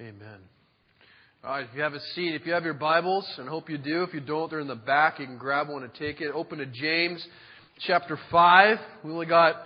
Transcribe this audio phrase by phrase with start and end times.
[0.00, 0.38] Amen.
[1.44, 3.68] All right, if you have a seat, if you have your Bibles, and I hope
[3.68, 5.18] you do, if you don't, they're in the back.
[5.18, 6.30] You can grab one and take it.
[6.34, 7.22] Open to James
[7.86, 8.78] chapter 5.
[9.04, 9.56] We only got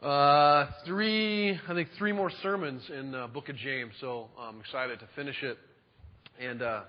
[0.00, 5.00] uh, three, I think, three more sermons in the book of James, so I'm excited
[5.00, 5.58] to finish it.
[6.40, 6.82] And uh,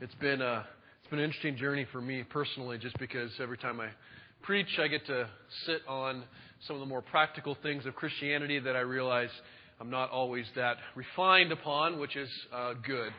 [0.00, 0.66] it's been a
[1.00, 3.90] it's been an interesting journey for me personally, just because every time I
[4.42, 5.28] preach, I get to
[5.64, 6.24] sit on
[6.66, 9.30] some of the more practical things of Christianity that I realize
[9.82, 13.12] I'm not always that refined upon, which is uh, good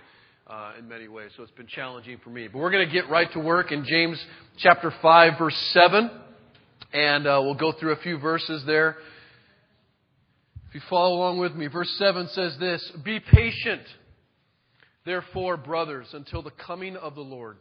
[0.48, 1.32] uh, in many ways.
[1.36, 2.48] So it's been challenging for me.
[2.48, 4.18] But we're going to get right to work in James
[4.60, 6.10] chapter 5, verse 7.
[6.94, 8.96] And uh, we'll go through a few verses there.
[10.70, 13.82] If you follow along with me, verse 7 says this Be patient,
[15.06, 17.58] therefore, brothers, until the coming of the Lord.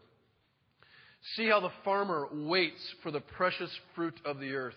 [1.35, 4.77] See how the farmer waits for the precious fruit of the earth,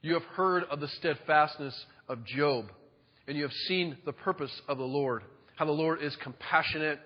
[0.00, 1.74] You have heard of the steadfastness
[2.08, 2.66] of Job,
[3.26, 5.24] and you have seen the purpose of the Lord,
[5.56, 7.00] how the Lord is compassionate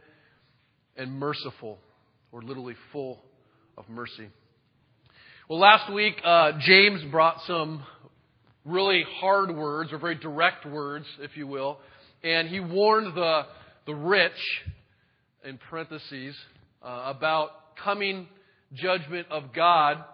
[0.97, 1.79] and merciful,
[2.33, 3.23] or literally full
[3.79, 4.29] of mercy.
[5.49, 7.83] Well, last week, uh, James brought some
[8.67, 11.79] really hard words, or very direct words, if you will,
[12.23, 13.47] and he warned the,
[13.87, 14.33] the rich,
[15.45, 16.37] in parentheses,
[16.83, 18.29] uh, about coming
[18.75, 20.05] judgment of God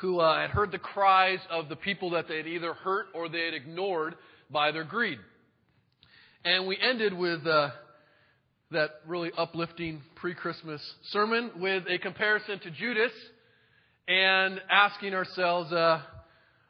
[0.00, 3.28] who uh, had heard the cries of the people that they had either hurt or
[3.28, 4.14] they had ignored
[4.50, 5.18] by their greed.
[6.44, 7.70] And we ended with uh,
[8.70, 13.12] that really uplifting pre Christmas sermon with a comparison to Judas
[14.06, 16.00] and asking ourselves uh,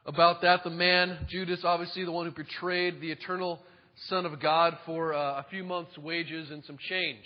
[0.06, 0.64] about that.
[0.64, 3.60] The man, Judas, obviously the one who betrayed the eternal
[4.08, 7.22] Son of God for uh, a few months' wages and some change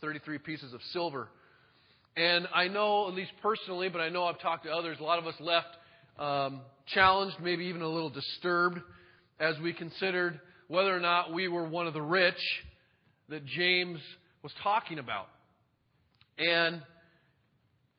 [0.00, 1.28] 33 pieces of silver.
[2.16, 5.18] And I know, at least personally, but I know I've talked to others, a lot
[5.18, 5.68] of us left
[6.18, 8.80] um, challenged, maybe even a little disturbed,
[9.38, 12.40] as we considered whether or not we were one of the rich
[13.28, 14.00] that James
[14.42, 15.28] was talking about.
[16.36, 16.82] And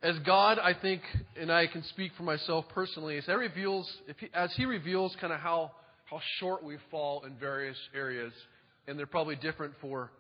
[0.03, 1.01] as God, I think,
[1.39, 5.39] and I can speak for myself personally, as, reveals, he, as He reveals kind of
[5.39, 5.72] how,
[6.05, 8.33] how short we fall in various areas,
[8.88, 10.11] and they're probably different for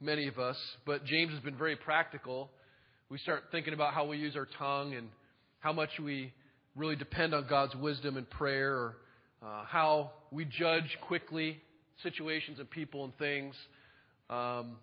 [0.00, 2.50] many of us, but James has been very practical
[3.10, 5.08] we start thinking about how we use our tongue and
[5.60, 6.32] how much we
[6.76, 8.96] really depend on God's wisdom and prayer, or
[9.42, 11.58] uh, how we judge quickly
[12.02, 13.54] situations and people and things,
[14.28, 14.76] um,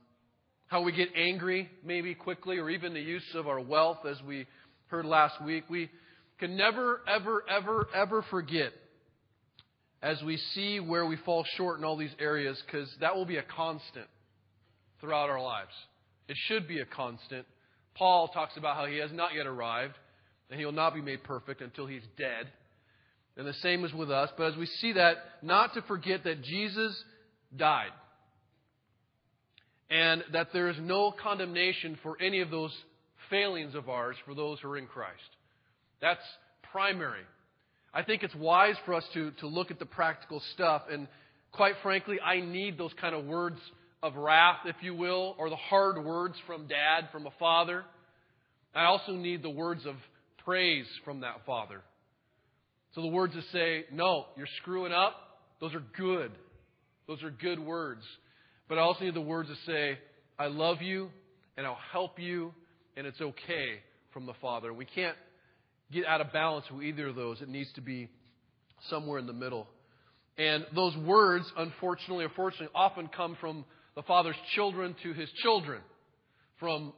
[0.68, 4.47] how we get angry maybe quickly, or even the use of our wealth, as we
[4.88, 5.66] heard last week.
[5.69, 5.92] We
[6.40, 8.74] can never, ever, ever, ever forget
[10.02, 13.38] as we see where we fall short in all these areas, because that will be
[13.38, 14.07] a constant
[15.00, 15.72] throughout our lives.
[16.28, 17.46] It should be a constant.
[17.95, 19.95] Paul talks about how he has not yet arrived,
[20.50, 22.47] and he will not be made perfect until he's dead.
[23.38, 24.29] And the same is with us.
[24.38, 26.95] But as we see that, not to forget that Jesus
[27.56, 27.91] died.
[29.89, 32.72] And that there is no condemnation for any of those
[33.29, 35.12] failings of ours for those who are in Christ.
[36.01, 36.22] That's
[36.72, 37.23] primary.
[37.94, 40.83] I think it's wise for us to, to look at the practical stuff.
[40.91, 41.07] And
[41.51, 43.59] quite frankly, I need those kind of words
[44.03, 47.83] of wrath, if you will, or the hard words from dad, from a father.
[48.73, 49.95] I also need the words of
[50.44, 51.81] praise from that father.
[52.94, 55.16] So the words that say, no, you're screwing up,
[55.59, 56.31] those are good.
[57.07, 58.03] Those are good words.
[58.67, 60.00] But I also need the words that say,
[60.38, 61.09] I love you
[61.57, 62.53] and I'll help you
[62.97, 63.79] and it's okay
[64.13, 64.73] from the Father.
[64.73, 65.17] We can't
[65.91, 67.41] get out of balance with either of those.
[67.41, 68.09] It needs to be
[68.89, 69.67] somewhere in the middle.
[70.38, 75.81] And those words, unfortunately or fortunately, often come from the father's children to his children.
[76.59, 76.94] From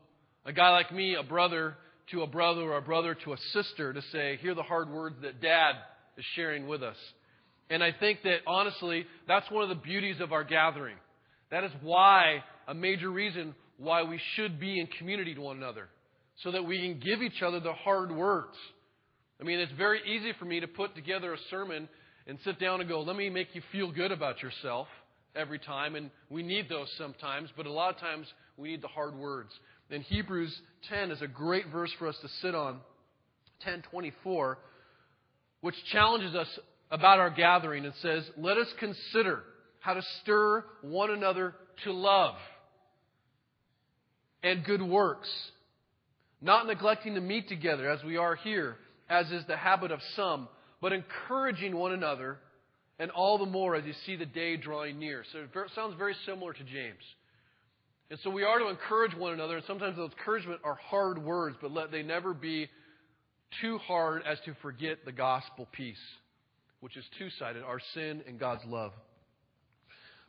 [0.46, 1.76] a guy like me, a brother
[2.12, 5.16] to a brother or a brother to a sister to say, hear the hard words
[5.22, 5.76] that dad
[6.18, 6.96] is sharing with us.
[7.70, 10.96] And I think that honestly, that's one of the beauties of our gathering.
[11.52, 15.90] That is why, a major reason why we should be in community to one another.
[16.44, 18.56] So that we can give each other the hard words.
[19.42, 21.90] I mean, it's very easy for me to put together a sermon
[22.26, 24.88] and sit down and go, let me make you feel good about yourself
[25.38, 28.88] every time, and we need those sometimes, but a lot of times we need the
[28.88, 29.52] hard words.
[29.90, 30.56] And Hebrews
[30.90, 32.82] 10 is a great verse for us to sit on,
[33.64, 34.58] 1024,
[35.62, 36.48] which challenges us
[36.92, 39.44] about our gathering and says, Let us consider
[39.80, 41.54] how to stir one another
[41.84, 42.36] to love
[44.44, 45.30] and good works,
[46.42, 48.78] not neglecting to meet together as we are here,
[49.10, 50.48] as is the habit of some,
[50.82, 52.38] but encouraging one another,
[53.00, 55.24] and all the more as you see the day drawing near.
[55.32, 57.04] So it sounds very similar to James.
[58.10, 61.58] And so we are to encourage one another, and sometimes those encouragement are hard words,
[61.62, 62.70] but let they never be
[63.62, 65.98] too hard as to forget the gospel piece,
[66.80, 68.94] which is two sided our sin and God's love.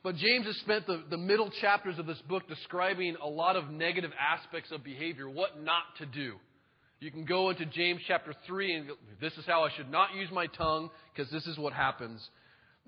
[0.03, 3.71] But James has spent the, the middle chapters of this book describing a lot of
[3.71, 6.35] negative aspects of behavior, what not to do.
[7.01, 10.15] You can go into James chapter 3 and go, this is how I should not
[10.15, 12.27] use my tongue, because this is what happens.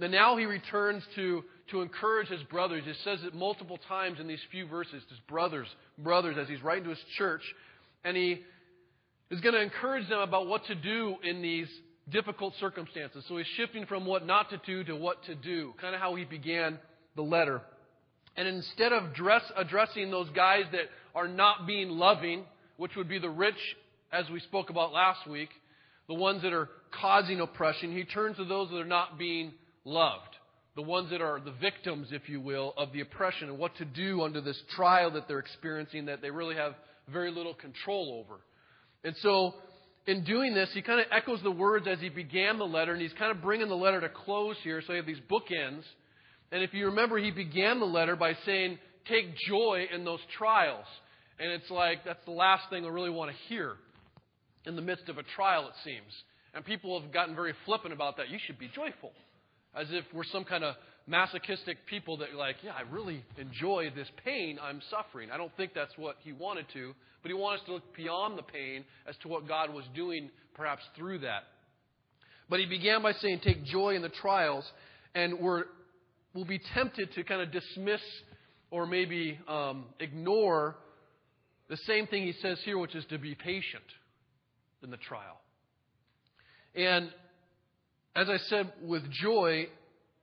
[0.01, 2.85] And now he returns to, to encourage his brothers.
[2.85, 5.67] He says it multiple times in these few verses, his brothers,
[5.99, 7.43] brothers, as he's writing to his church.
[8.05, 8.43] And he
[9.31, 11.69] is going to encourage them about what to do in these
[12.11, 13.25] difficult circumstances.
[13.29, 16.15] So he's shifting from what not to do to what to do, kind of how
[16.15, 16.79] he began
[17.15, 17.61] the letter.
[18.37, 22.45] And instead of dress, addressing those guys that are not being loving,
[22.77, 23.77] which would be the rich,
[24.13, 25.51] as we spoke about last week,
[26.09, 26.69] the ones that are
[27.01, 29.53] causing oppression, he turns to those that are not being
[29.85, 30.37] loved.
[30.77, 33.85] The ones that are the victims, if you will, of the oppression and what to
[33.85, 36.75] do under this trial that they're experiencing that they really have
[37.13, 38.41] very little control over.
[39.03, 39.55] And so,
[40.07, 43.01] in doing this, he kind of echoes the words as he began the letter, and
[43.01, 44.83] he's kind of bringing the letter to close here.
[44.87, 45.83] So you have these bookends.
[46.53, 48.79] And if you remember, he began the letter by saying,
[49.09, 50.85] Take joy in those trials.
[51.39, 53.77] And it's like, that's the last thing I really want to hear
[54.67, 56.13] in the midst of a trial, it seems.
[56.55, 58.29] And people have gotten very flippant about that.
[58.29, 59.13] You should be joyful.
[59.75, 60.75] As if we're some kind of
[61.07, 65.31] masochistic people that, like, yeah, I really enjoy this pain I'm suffering.
[65.31, 68.39] I don't think that's what he wanted to, but he wanted us to look beyond
[68.39, 71.45] the pain as to what God was doing perhaps through that.
[72.49, 74.65] But he began by saying, Take joy in the trials.
[75.15, 75.65] And we're
[76.35, 78.01] we'll be tempted to kind of dismiss
[78.71, 80.77] or maybe um, ignore
[81.69, 83.85] the same thing he says here, which is to be patient
[84.83, 85.41] in the trial.
[86.75, 87.11] And
[88.15, 89.67] as I said, with joy,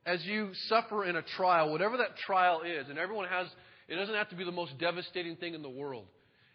[0.06, 3.48] as you suffer in a trial, whatever that trial is, and everyone has,
[3.88, 6.06] it doesn't have to be the most devastating thing in the world.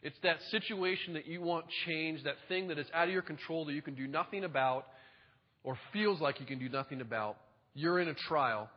[0.02, 3.64] It's that situation that you want changed, that thing that is out of your control
[3.66, 4.86] that you can do nothing about,
[5.64, 7.36] or feels like you can do nothing about.
[7.74, 8.68] You're in a trial.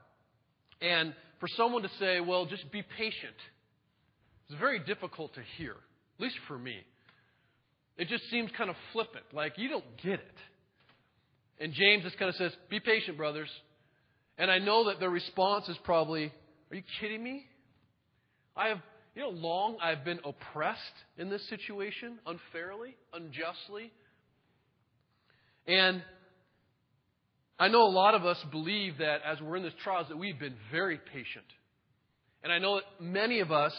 [0.81, 3.36] And for someone to say, well, just be patient,
[4.48, 6.78] it's very difficult to hear, at least for me.
[7.98, 10.38] It just seems kind of flippant, like you don't get it.
[11.60, 13.50] And James just kind of says, be patient, brothers.
[14.38, 16.31] And I know that their response is probably,
[16.69, 17.46] are you kidding me?
[18.56, 18.80] I have,
[19.16, 20.81] you know, long I've been oppressed
[21.18, 23.92] in this situation unfairly, unjustly.
[25.68, 26.02] And
[27.58, 30.40] I know a lot of us believe that as we're in this trials that we've
[30.40, 31.46] been very patient.
[32.44, 33.74] And I know that many of us,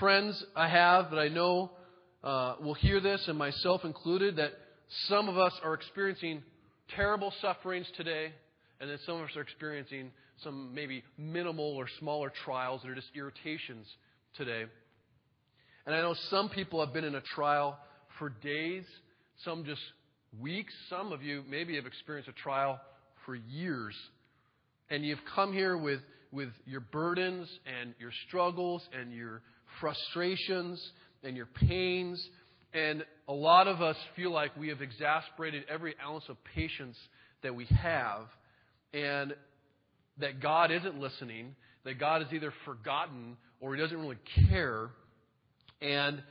[0.00, 1.70] friends I have that I know
[2.24, 4.52] uh, will hear this, and myself included, that
[5.08, 6.42] some of us are experiencing
[6.94, 8.32] terrible sufferings today,
[8.80, 10.10] and then some of us are experiencing
[10.42, 13.86] some maybe minimal or smaller trials that are just irritations
[14.36, 14.64] today.
[15.86, 17.78] And I know some people have been in a trial
[18.18, 18.84] for days,
[19.44, 19.80] some just
[20.40, 20.74] weeks.
[20.90, 22.80] Some of you maybe have experienced a trial
[23.24, 23.94] for years.
[24.90, 26.00] And you've come here with,
[26.32, 27.48] with your burdens
[27.80, 29.42] and your struggles and your
[29.80, 30.84] frustrations
[31.22, 32.24] and your pains.
[32.76, 36.96] And a lot of us feel like we have exasperated every ounce of patience
[37.42, 38.26] that we have.
[38.92, 39.34] And
[40.18, 44.18] that God isn't listening, that God is either forgotten or He doesn't really
[44.50, 44.90] care.
[45.80, 46.22] And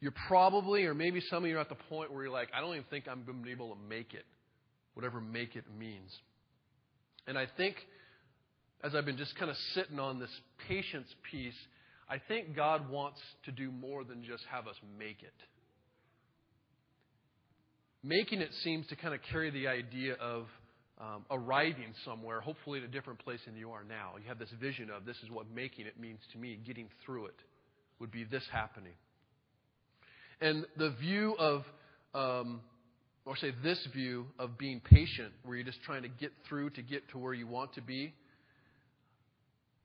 [0.00, 2.60] you're probably, or maybe some of you are at the point where you're like, I
[2.60, 4.24] don't even think I'm going to be able to make it,
[4.94, 6.16] whatever make it means.
[7.26, 7.74] And I think,
[8.84, 10.30] as I've been just kind of sitting on this
[10.68, 11.58] patience piece,
[12.10, 15.34] I think God wants to do more than just have us make it.
[18.02, 20.46] Making it seems to kind of carry the idea of
[21.00, 24.12] um, arriving somewhere, hopefully at a different place than you are now.
[24.20, 27.26] You have this vision of this is what making it means to me, getting through
[27.26, 27.36] it
[28.00, 28.94] would be this happening.
[30.40, 31.64] And the view of,
[32.14, 32.60] um,
[33.24, 36.82] or say this view of being patient, where you're just trying to get through to
[36.82, 38.14] get to where you want to be,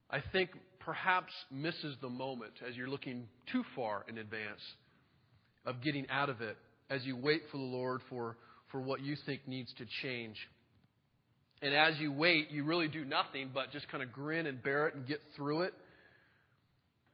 [0.09, 0.51] I think
[0.85, 4.61] perhaps misses the moment as you're looking too far in advance
[5.65, 6.57] of getting out of it
[6.89, 8.37] as you wait for the Lord for,
[8.71, 10.35] for what you think needs to change.
[11.61, 14.87] And as you wait, you really do nothing but just kind of grin and bear
[14.87, 15.73] it and get through it.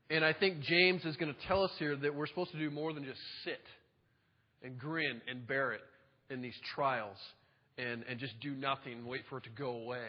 [0.10, 2.72] And I think James is going to tell us here that we're supposed to do
[2.72, 3.62] more than just sit
[4.64, 5.82] and grin and bear it
[6.32, 7.18] in these trials
[7.78, 10.08] and, and just do nothing and wait for it to go away.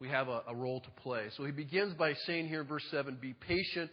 [0.00, 1.26] We have a, a role to play.
[1.36, 3.90] So he begins by saying here in verse 7 Be patient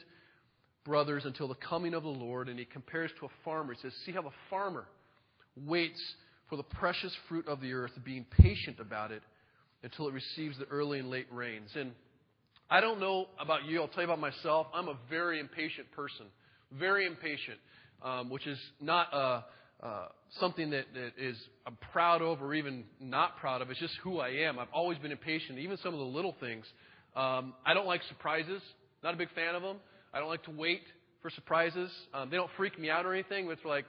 [0.83, 2.47] brothers until the coming of the Lord.
[2.47, 3.74] And he compares to a farmer.
[3.74, 4.85] He says, See how the farmer
[5.65, 6.01] waits
[6.50, 9.24] for the precious fruit of the earth, being patient about it
[9.83, 11.69] until it receives the early and late rains.
[11.75, 11.91] And
[12.69, 13.81] I don't know about you.
[13.81, 14.67] I'll tell you about myself.
[14.74, 16.27] I'm a very impatient person.
[16.71, 17.57] Very impatient,
[18.03, 19.41] um, which is not uh,
[19.85, 20.07] uh,
[20.39, 21.37] something that, that is
[21.67, 23.69] I'm proud of or even not proud of.
[23.69, 24.57] It's just who I am.
[24.57, 26.65] I've always been impatient, even some of the little things.
[27.15, 28.61] Um, I don't like surprises.
[29.03, 29.77] Not a big fan of them.
[30.11, 30.81] I don't like to wait
[31.21, 31.91] for surprises.
[32.13, 33.47] Um, they don't freak me out or anything.
[33.51, 33.85] It's like,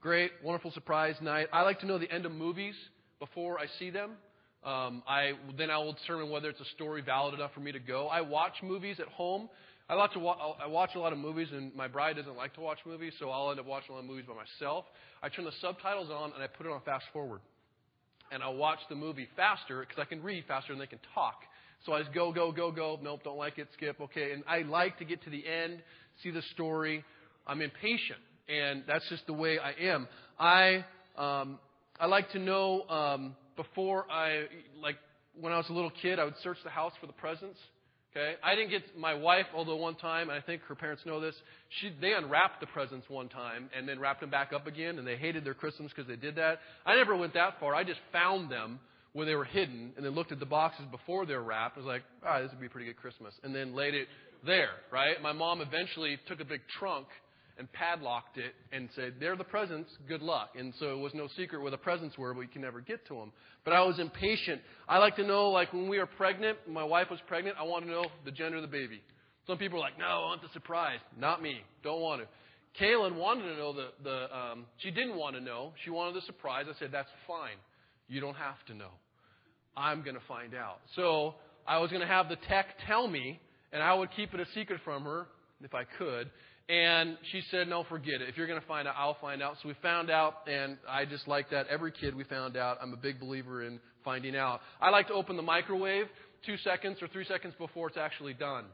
[0.00, 1.46] great, wonderful surprise night.
[1.52, 2.74] I like to know the end of movies
[3.20, 4.12] before I see them.
[4.64, 7.78] Um, I then I will determine whether it's a story valid enough for me to
[7.78, 8.08] go.
[8.08, 9.48] I watch movies at home.
[9.90, 12.54] I like to wa- I watch a lot of movies, and my bride doesn't like
[12.54, 14.84] to watch movies, so I'll end up watching a lot of movies by myself.
[15.20, 17.40] I turn the subtitles on and I put it on fast forward,
[18.30, 21.42] and I watch the movie faster because I can read faster than they can talk.
[21.84, 23.00] So I just go, go, go, go.
[23.02, 23.66] Nope, don't like it.
[23.72, 24.00] Skip.
[24.00, 25.82] Okay, and I like to get to the end,
[26.22, 27.04] see the story.
[27.44, 30.06] I'm impatient, and that's just the way I am.
[30.38, 30.84] I
[31.18, 31.58] um,
[31.98, 32.88] I like to know.
[32.88, 34.44] Um, before I,
[34.80, 34.96] like,
[35.38, 37.58] when I was a little kid, I would search the house for the presents.
[38.10, 41.20] Okay, I didn't get my wife, although one time, and I think her parents know
[41.20, 41.34] this,
[41.80, 45.06] she they unwrapped the presents one time and then wrapped them back up again, and
[45.06, 46.58] they hated their Christmas because they did that.
[46.84, 47.72] I never went that far.
[47.72, 48.80] I just found them
[49.12, 51.76] where they were hidden, and then looked at the boxes before they were wrapped.
[51.76, 54.08] I was like, ah, this would be a pretty good Christmas, and then laid it
[54.44, 54.70] there.
[54.90, 55.22] Right?
[55.22, 57.06] My mom eventually took a big trunk
[57.58, 60.50] and padlocked it and said, They're the presents, good luck.
[60.58, 63.06] And so it was no secret where the presents were, but we can never get
[63.08, 63.32] to them.
[63.64, 64.60] But I was impatient.
[64.88, 67.84] I like to know, like when we were pregnant, my wife was pregnant, I want
[67.84, 69.02] to know the gender of the baby.
[69.46, 71.00] Some people are like, No, I want the surprise.
[71.18, 71.60] Not me.
[71.82, 72.28] Don't want to.
[72.82, 75.72] Kaylin wanted to know the, the um, she didn't want to know.
[75.84, 76.66] She wanted the surprise.
[76.68, 77.56] I said, That's fine.
[78.08, 78.90] You don't have to know.
[79.76, 80.78] I'm going to find out.
[80.96, 81.34] So
[81.66, 83.40] I was going to have the tech tell me,
[83.72, 85.26] and I would keep it a secret from her
[85.62, 86.30] if I could.
[86.70, 88.28] And she said, No, forget it.
[88.28, 89.56] If you're going to find out, I'll find out.
[89.60, 91.66] So we found out, and I just like that.
[91.66, 92.78] Every kid we found out.
[92.80, 94.60] I'm a big believer in finding out.
[94.80, 96.06] I like to open the microwave
[96.46, 98.66] two seconds or three seconds before it's actually done,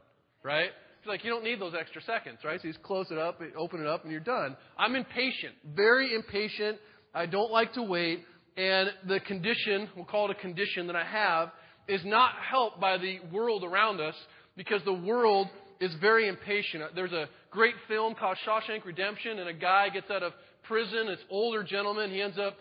[0.43, 0.69] right?
[0.99, 2.61] It's like you don't need those extra seconds, right?
[2.61, 4.55] So you just close it up, open it up, and you're done.
[4.77, 6.77] I'm impatient, very impatient.
[7.15, 8.23] I don't like to wait.
[8.57, 11.49] And the condition, we'll call it a condition that I have,
[11.87, 14.15] is not helped by the world around us
[14.55, 15.47] because the world
[15.79, 16.83] is very impatient.
[16.83, 21.07] Uh, there's a great film called Shawshank Redemption, and a guy gets out of prison.
[21.07, 22.11] It's older gentleman.
[22.11, 22.55] He ends up,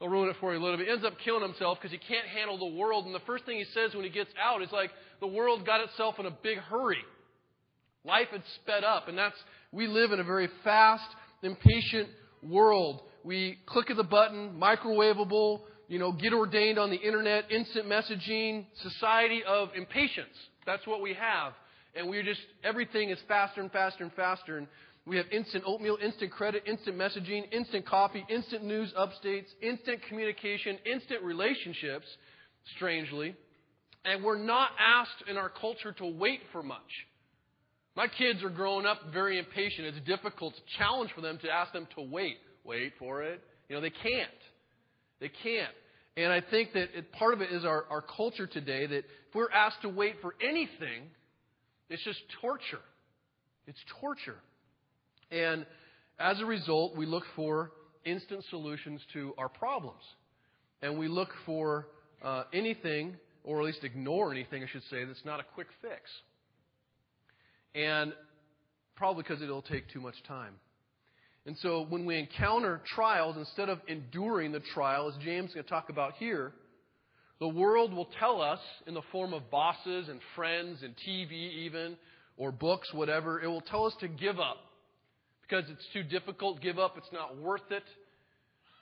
[0.00, 0.86] I'll ruin it for you a little bit.
[0.86, 3.06] He ends up killing himself because he can't handle the world.
[3.06, 5.80] And the first thing he says when he gets out is like, the world got
[5.80, 7.04] itself in a big hurry.
[8.04, 9.36] Life had sped up, and that's,
[9.72, 11.04] we live in a very fast,
[11.42, 12.08] impatient
[12.42, 13.02] world.
[13.24, 18.66] We click of the button, microwavable, you know, get ordained on the internet, instant messaging,
[18.82, 20.34] society of impatience.
[20.64, 21.54] That's what we have
[21.98, 24.56] and we're just, everything is faster and faster and faster.
[24.56, 24.68] And
[25.04, 30.78] we have instant oatmeal, instant credit, instant messaging, instant coffee, instant news updates, instant communication,
[30.86, 32.06] instant relationships,
[32.76, 33.34] strangely.
[34.04, 36.78] And we're not asked in our culture to wait for much.
[37.96, 39.88] My kids are growing up very impatient.
[39.88, 42.36] It's a challenge for them to ask them to wait.
[42.64, 43.42] Wait for it.
[43.68, 44.30] You know, they can't.
[45.20, 45.74] They can't.
[46.16, 49.34] And I think that it, part of it is our, our culture today that if
[49.34, 51.10] we're asked to wait for anything,
[51.88, 52.80] it's just torture.
[53.66, 54.36] It's torture.
[55.30, 55.66] And
[56.18, 57.72] as a result, we look for
[58.04, 60.02] instant solutions to our problems.
[60.82, 61.88] And we look for
[62.22, 66.02] uh, anything, or at least ignore anything, I should say, that's not a quick fix.
[67.74, 68.12] And
[68.96, 70.54] probably because it'll take too much time.
[71.46, 75.64] And so when we encounter trials, instead of enduring the trial, as James is going
[75.64, 76.52] to talk about here,
[77.40, 81.96] the world will tell us in the form of bosses and friends and TV, even,
[82.36, 84.56] or books, whatever, it will tell us to give up.
[85.42, 87.84] Because it's too difficult, give up, it's not worth it.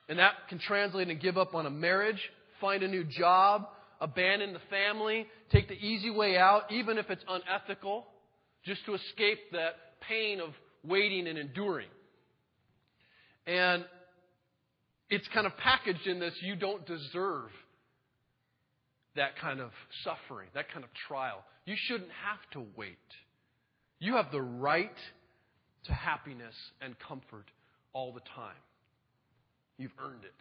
[0.08, 2.20] And that can translate into give up on a marriage,
[2.60, 3.68] find a new job,
[4.00, 8.06] abandon the family, take the easy way out, even if it's unethical,
[8.64, 9.74] just to escape that
[10.08, 10.50] pain of
[10.82, 11.88] waiting and enduring.
[13.46, 13.84] And
[15.10, 17.50] it's kind of packaged in this you don't deserve
[19.16, 19.70] that kind of
[20.04, 21.44] suffering, that kind of trial.
[21.64, 22.96] You shouldn't have to wait.
[23.98, 24.96] You have the right
[25.84, 27.46] to happiness and comfort
[27.92, 28.56] all the time.
[29.78, 30.34] You've earned it.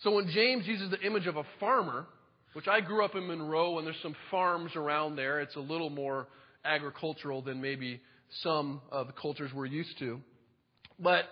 [0.00, 2.06] So when James uses the image of a farmer,
[2.52, 5.90] which I grew up in Monroe and there's some farms around there, it's a little
[5.90, 6.28] more
[6.64, 8.00] agricultural than maybe
[8.42, 10.20] some of the cultures we're used to.
[10.98, 11.24] But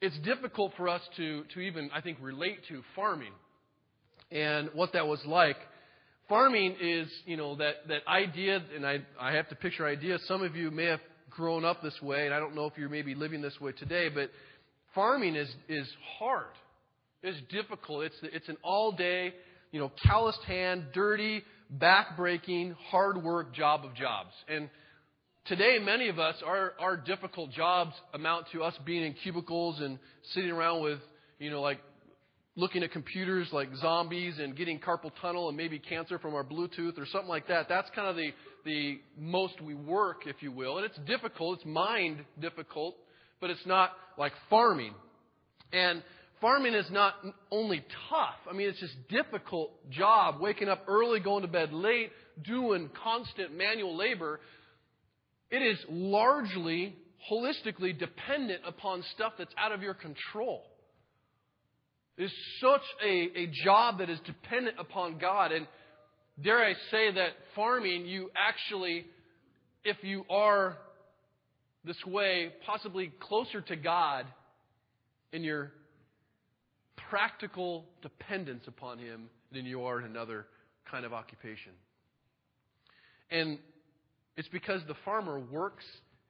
[0.00, 3.32] it's difficult for us to, to even, I think, relate to farming
[4.30, 5.56] and what that was like.
[6.28, 10.18] Farming is, you know, that, that idea, and I, I have to picture idea.
[10.26, 12.88] Some of you may have grown up this way, and I don't know if you're
[12.88, 14.30] maybe living this way today, but
[14.94, 16.46] farming is, is hard.
[17.22, 18.04] It's difficult.
[18.04, 19.34] It's, it's an all day,
[19.72, 24.30] you know, calloused hand, dirty, back breaking, hard work job of jobs.
[24.48, 24.70] And
[25.46, 29.98] today, many of us, our, our difficult jobs amount to us being in cubicles and
[30.32, 30.98] sitting around with,
[31.38, 31.80] you know, like
[32.56, 36.98] looking at computers like zombies and getting carpal tunnel and maybe cancer from our Bluetooth
[36.98, 37.68] or something like that.
[37.68, 38.30] That's kind of the,
[38.64, 40.78] the most we work, if you will.
[40.78, 41.58] And it's difficult.
[41.58, 42.96] It's mind difficult,
[43.40, 44.94] but it's not like farming.
[45.72, 46.02] And
[46.40, 47.14] farming is not
[47.52, 48.34] only tough.
[48.50, 50.40] I mean, it's just difficult job.
[50.40, 52.10] Waking up early, going to bed late,
[52.44, 54.40] doing constant manual labor.
[55.50, 56.96] It is largely,
[57.30, 60.64] holistically dependent upon stuff that's out of your control.
[62.20, 65.52] It's such a, a job that is dependent upon God.
[65.52, 65.66] And
[66.42, 69.06] dare I say that farming, you actually,
[69.84, 70.76] if you are
[71.82, 74.26] this way, possibly closer to God
[75.32, 75.72] in your
[77.08, 80.44] practical dependence upon Him than you are in another
[80.90, 81.72] kind of occupation.
[83.30, 83.58] And
[84.36, 85.86] it's because the farmer works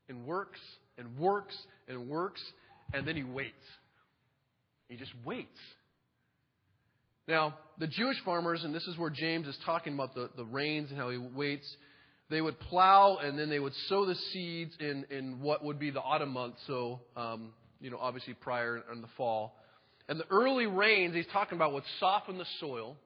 [0.09, 0.61] and works
[0.99, 1.57] and works
[1.89, 2.41] and works,
[2.95, 3.67] and then he waits.
[4.89, 5.59] He just waits.
[7.31, 10.91] Now, the Jewish farmers, and this is where James is talking about the, the rains
[10.91, 11.65] and how he waits,
[12.29, 15.91] they would plow and then they would sow the seeds in, in what would be
[15.91, 19.55] the autumn months, so, um, you know, obviously prior in the fall.
[20.09, 22.97] And the early rains, he's talking about, would soften the soil.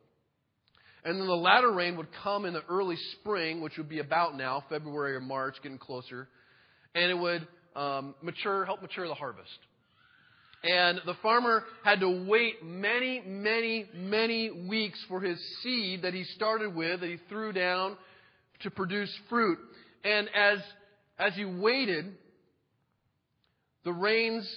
[1.04, 4.38] And then the latter rain would come in the early spring, which would be about
[4.38, 6.28] now, February or March, getting closer.
[6.94, 9.50] And it would um, mature, help mature the harvest.
[10.64, 16.24] And the farmer had to wait many, many, many weeks for his seed that he
[16.24, 17.98] started with, that he threw down
[18.62, 19.58] to produce fruit.
[20.04, 20.58] And as,
[21.18, 22.14] as he waited,
[23.84, 24.50] the rains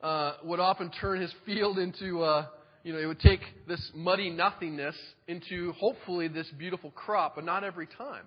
[0.00, 2.46] uh, would often turn his field into, uh,
[2.84, 4.94] you know, it would take this muddy nothingness
[5.26, 8.24] into hopefully this beautiful crop, but not every time.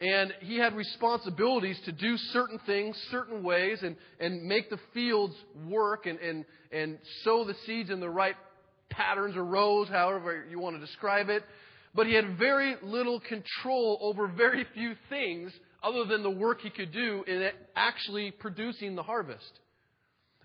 [0.00, 5.34] And he had responsibilities to do certain things, certain ways, and, and make the fields
[5.68, 8.34] work and, and, and sow the seeds in the right
[8.90, 11.44] patterns or rows, however you want to describe it.
[11.94, 15.52] But he had very little control over very few things
[15.82, 19.60] other than the work he could do in actually producing the harvest.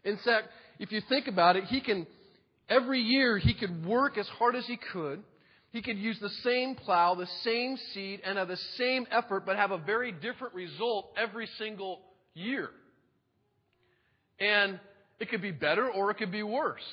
[0.04, 2.06] In fact, if you think about it, he can,
[2.70, 5.24] every year he could work as hard as he could.
[5.72, 9.56] He could use the same plow, the same seed, and have the same effort, but
[9.56, 12.00] have a very different result every single
[12.34, 12.70] year.
[14.40, 14.80] And
[15.20, 16.86] it could be better or it could be worse.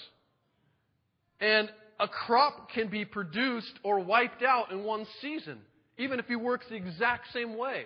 [1.40, 5.58] And a crop can be produced or wiped out in one season,
[5.96, 7.84] even if he works the exact same way.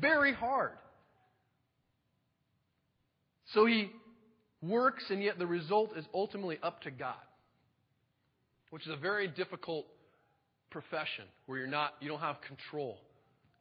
[0.00, 0.72] Very hard.
[3.54, 3.90] So he
[4.60, 7.14] works, and yet the result is ultimately up to God,
[8.70, 9.86] which is a very difficult
[10.72, 12.98] profession where you're not, you don't have control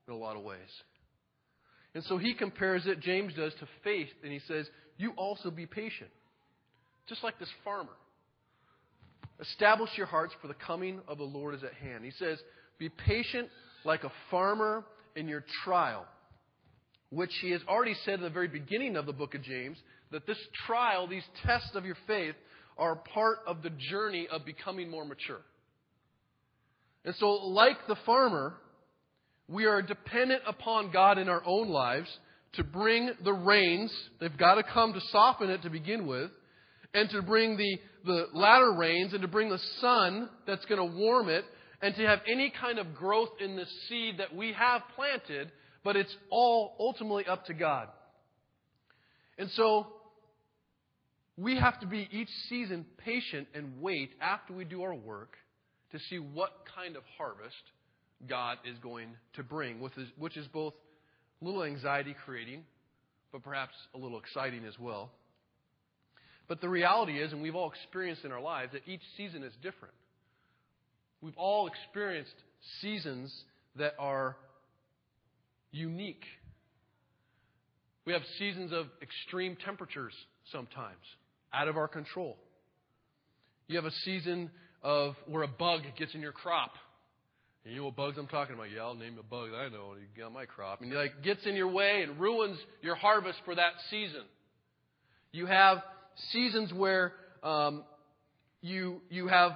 [0.08, 0.60] in a lot of ways.
[1.94, 4.66] And so he compares it, James does, to faith, and he says,
[4.98, 6.10] You also be patient.
[7.08, 7.92] Just like this farmer.
[9.40, 12.06] Establish your hearts, for the coming of the Lord is at hand.
[12.06, 12.40] He says,
[12.80, 13.50] Be patient
[13.84, 16.06] like a farmer in your trial,
[17.10, 19.78] which he has already said at the very beginning of the book of James,
[20.12, 22.36] that this trial, these tests of your faith,
[22.78, 25.42] are part of the journey of becoming more mature.
[27.04, 28.56] And so, like the farmer,
[29.48, 32.10] we are dependent upon God in our own lives
[32.54, 33.92] to bring the rains.
[34.20, 36.30] They've got to come to soften it to begin with,
[36.94, 40.98] and to bring the, the latter rains, and to bring the sun that's going to
[40.98, 41.44] warm it,
[41.82, 45.52] and to have any kind of growth in the seed that we have planted,
[45.84, 47.88] but it's all ultimately up to God.
[49.40, 49.88] And so,
[51.36, 55.38] we have to be each season patient and wait after we do our work
[55.92, 57.56] to see what kind of harvest
[58.30, 60.74] God is going to bring, which is both
[61.42, 62.64] a little anxiety creating,
[63.32, 65.12] but perhaps a little exciting as well.
[66.48, 69.54] But the reality is, and we've all experienced in our lives, that each season is
[69.62, 69.94] different.
[71.22, 72.36] We've all experienced
[72.82, 73.34] seasons
[73.78, 74.36] that are
[75.72, 76.24] unique.
[78.06, 80.14] We have seasons of extreme temperatures
[80.52, 80.98] sometimes,
[81.54, 82.38] out of our control.
[83.68, 84.52] You have a season
[84.84, 86.72] of where a bug gets in your crop.
[87.64, 88.72] And you know what bugs I'm talking about?
[88.72, 89.94] Yeah, I'll name a bug I know.
[89.94, 90.82] You got my crop.
[90.82, 94.24] And like gets in your way and ruins your harvest for that season.
[95.32, 95.84] You have
[96.32, 97.14] seasons where
[97.44, 97.84] um,
[98.62, 99.52] you you have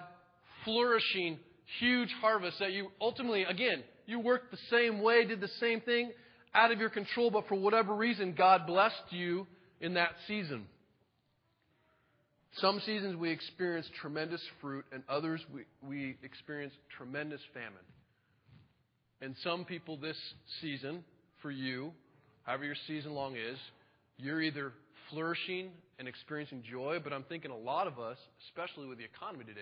[0.64, 1.40] flourishing,
[1.80, 6.12] huge harvests that you ultimately, again, you worked the same way, did the same thing.
[6.56, 9.46] out of your control, but for whatever reason, God blessed you
[9.82, 10.66] in that season.
[12.62, 17.74] Some seasons we experience tremendous fruit, and others we, we experience tremendous famine.
[19.22, 20.18] And some people this
[20.62, 21.04] season,
[21.41, 21.91] for you,
[22.44, 23.58] however your season long is,
[24.18, 24.72] you're either
[25.10, 29.44] flourishing and experiencing joy, but I'm thinking a lot of us, especially with the economy
[29.44, 29.62] today,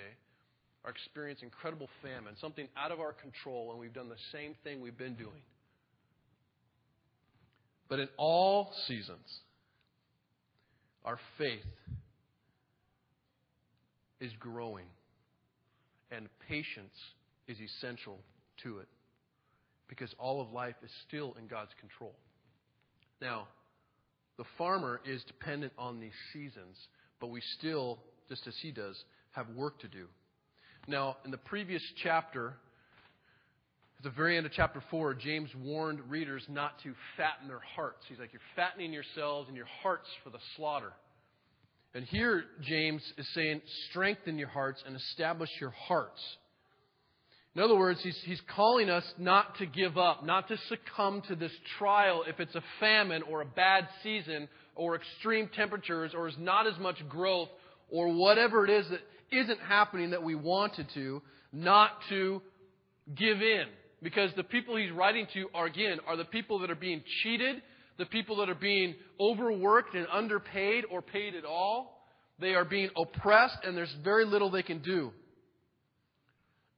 [0.86, 4.82] are experiencing incredible famine, something out of our control, and we've done the same thing
[4.82, 5.42] we've been doing.
[7.90, 9.26] But in all seasons,
[11.06, 11.62] our faith
[14.24, 14.86] is growing,
[16.10, 16.96] and patience
[17.48, 18.18] is essential
[18.64, 18.88] to it
[19.90, 22.16] because all of life is still in God's control.
[23.22, 23.48] Now,
[24.38, 26.78] the farmer is dependent on these seasons,
[27.20, 28.96] but we still, just as he does,
[29.32, 30.08] have work to do.
[30.88, 32.56] Now, in the previous chapter,
[33.98, 38.06] at the very end of chapter 4, James warned readers not to fatten their hearts.
[38.08, 40.94] He's like, You're fattening yourselves and your hearts for the slaughter.
[41.96, 46.20] And here, James is saying, strengthen your hearts and establish your hearts.
[47.56, 51.36] In other words, he's, he's calling us not to give up, not to succumb to
[51.36, 56.36] this trial if it's a famine or a bad season or extreme temperatures or is
[56.40, 57.50] not as much growth
[57.92, 59.02] or whatever it is that
[59.32, 62.42] isn't happening that we wanted to, not to
[63.16, 63.66] give in.
[64.02, 67.62] Because the people he's writing to are, again, are the people that are being cheated
[67.98, 72.08] the people that are being overworked and underpaid or paid at all.
[72.40, 75.12] They are being oppressed, and there's very little they can do.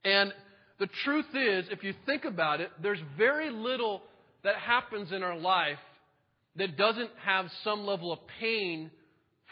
[0.04, 0.34] And
[0.80, 4.04] the truth is, if you think about it, there's very little
[4.44, 5.80] that happens in our life
[6.58, 8.92] that doesn't have some level of pain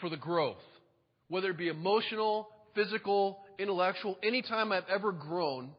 [0.00, 0.62] for the growth.
[1.28, 5.70] Whether it be emotional, physical, intellectual, anytime I've ever grown,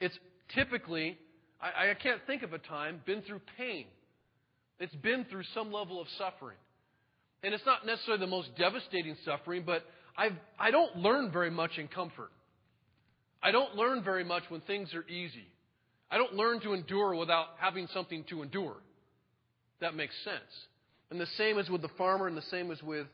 [0.00, 0.18] it's
[0.54, 1.18] typically,
[1.60, 3.86] I, I can't think of a time, been through pain.
[4.78, 6.56] It's been through some level of suffering.
[7.42, 9.84] And it's not necessarily the most devastating suffering, but
[10.16, 12.30] I've, I don't learn very much in comfort.
[13.42, 15.46] I don't learn very much when things are easy.
[16.10, 18.76] I don't learn to endure without having something to endure.
[19.80, 20.40] That makes sense.
[21.10, 23.06] And the same is with the farmer, and the same is with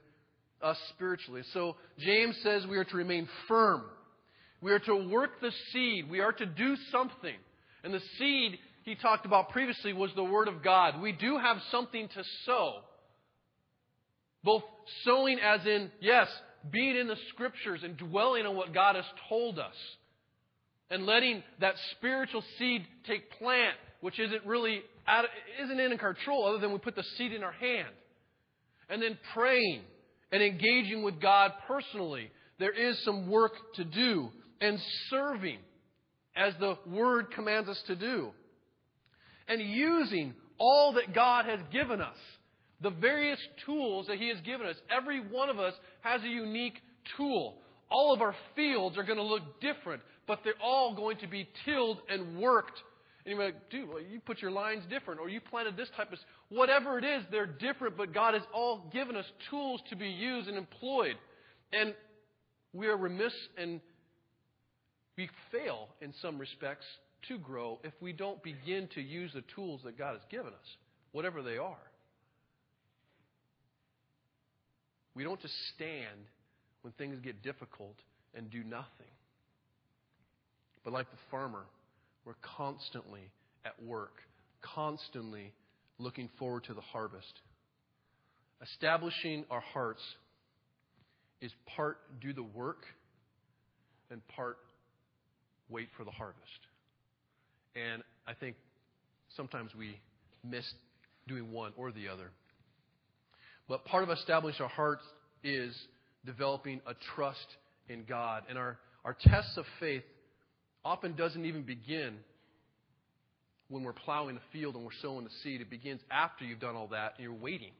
[0.63, 1.43] us spiritually.
[1.53, 3.83] So James says we are to remain firm.
[4.61, 6.09] We are to work the seed.
[6.09, 7.35] We are to do something.
[7.83, 11.01] And the seed he talked about previously was the Word of God.
[11.01, 12.81] We do have something to sow.
[14.43, 14.65] Both
[15.05, 16.29] sowing as in, yes,
[16.71, 19.75] being in the Scriptures and dwelling on what God has told us.
[20.91, 25.25] And letting that spiritual seed take plant, which isn't really, out,
[25.63, 27.89] isn't in control other than we put the seed in our hand.
[28.91, 29.83] And then praying
[30.33, 32.31] and engaging with God personally.
[32.59, 34.31] There is some work to do.
[34.61, 35.59] And serving
[36.37, 38.33] as the Word commands us to do
[39.49, 42.17] and using all that God has given us.
[42.81, 44.77] The various tools that He has given us.
[44.91, 46.79] Every one of us has a unique
[47.17, 47.59] tool.
[47.91, 51.49] All of our fields are going to look different, but they're all going to be
[51.65, 52.83] tilled and worked.
[53.25, 56.13] And you're like, dude, well, you put your lines different, or you planted this type
[56.13, 56.19] of.
[56.49, 60.49] Whatever it is, they're different, but God has all given us tools to be used
[60.49, 61.15] and employed.
[61.73, 61.95] And
[62.73, 63.81] we are remiss and
[65.17, 66.87] we fail in some respects
[67.29, 70.77] to grow if we don't begin to use the tools that God has given us,
[71.13, 71.77] whatever they are.
[75.15, 76.27] We don't just stand
[76.83, 77.97] when things get difficult
[78.35, 78.87] and do nothing.
[80.85, 81.65] But like the farmer,
[82.25, 83.31] we're constantly
[83.65, 84.15] at work,
[84.63, 85.53] constantly
[85.99, 87.41] looking forward to the harvest.
[88.63, 90.03] Establishing our hearts
[91.41, 92.85] is part do the work
[94.11, 94.59] and part
[95.69, 96.41] wait for the harvest.
[97.75, 98.57] And I think
[99.37, 99.99] sometimes we
[100.45, 100.65] miss
[101.27, 102.31] doing one or the other.
[103.69, 105.05] But part of establishing our hearts
[105.43, 105.75] is
[106.27, 107.47] developing a trust
[107.89, 108.43] in God.
[108.49, 110.03] And our, our tests of faith
[110.85, 112.17] often doesn't even begin
[113.69, 115.61] when we're plowing the field and we're sowing the seed.
[115.61, 117.73] It begins after you've done all that and you're waiting,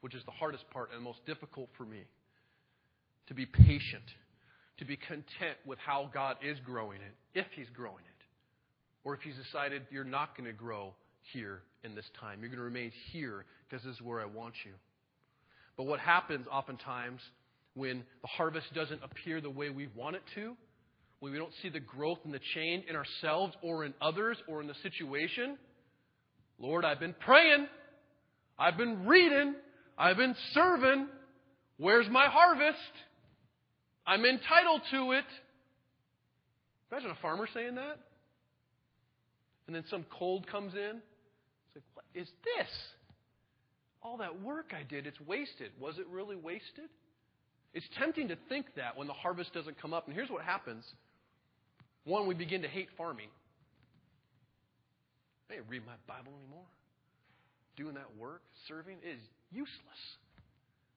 [0.00, 2.02] which is the hardest part and most difficult for me.
[3.28, 4.04] To be patient,
[4.78, 8.15] to be content with how God is growing it, if He's growing it
[9.06, 10.92] or if He's decided you're not going to grow
[11.32, 12.40] here in this time.
[12.40, 14.72] You're going to remain here because this is where I want you.
[15.76, 17.20] But what happens oftentimes
[17.74, 20.56] when the harvest doesn't appear the way we want it to,
[21.20, 24.60] when we don't see the growth and the change in ourselves or in others or
[24.60, 25.56] in the situation,
[26.58, 27.68] Lord, I've been praying,
[28.58, 29.54] I've been reading,
[29.96, 31.06] I've been serving.
[31.76, 32.78] Where's my harvest?
[34.04, 35.24] I'm entitled to it.
[36.90, 38.00] Imagine a farmer saying that
[39.66, 41.00] and then some cold comes in.
[41.66, 42.68] It's like, what is this?
[44.02, 45.72] All that work I did, it's wasted.
[45.80, 46.88] Was it really wasted?
[47.74, 50.06] It's tempting to think that when the harvest doesn't come up.
[50.06, 50.84] And here's what happens
[52.04, 53.28] one, we begin to hate farming.
[55.50, 56.66] I didn't read my Bible anymore.
[57.76, 60.02] Doing that work, serving, is useless.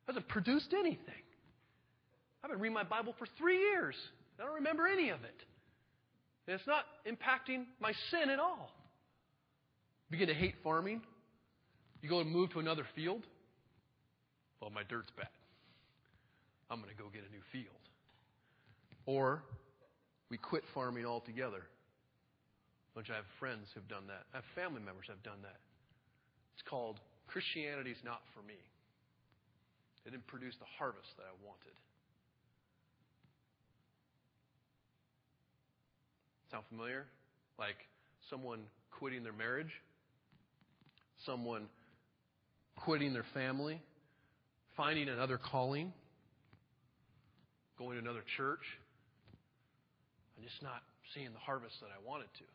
[0.08, 1.24] It hasn't produced anything.
[2.44, 3.96] I've been reading my Bible for three years.
[4.40, 5.36] I don't remember any of it.
[6.50, 8.74] And it's not impacting my sin at all.
[10.10, 11.00] You begin to hate farming.
[12.02, 13.22] You go and move to another field.
[14.60, 15.30] Well, my dirt's bad.
[16.72, 17.78] I'm going to go get a new field.
[19.06, 19.44] Or
[20.32, 21.62] we quit farming altogether.
[22.96, 24.26] Which I have friends who've done that.
[24.34, 25.62] I have family members who have done that.
[26.56, 28.58] It's called Christianity's Not for Me.
[30.04, 31.78] It didn't produce the harvest that I wanted.
[36.52, 37.06] Sound familiar?
[37.58, 37.76] Like
[38.30, 39.72] someone quitting their marriage,
[41.26, 41.68] someone
[42.76, 43.82] quitting their family,
[44.76, 45.94] finding another calling,
[47.78, 48.64] going to another church,
[50.36, 50.82] and just not
[51.14, 52.46] seeing the harvest that I wanted to.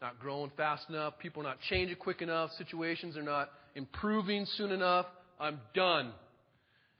[0.00, 5.06] Not growing fast enough, people not changing quick enough, situations are not improving soon enough.
[5.38, 6.12] I'm done.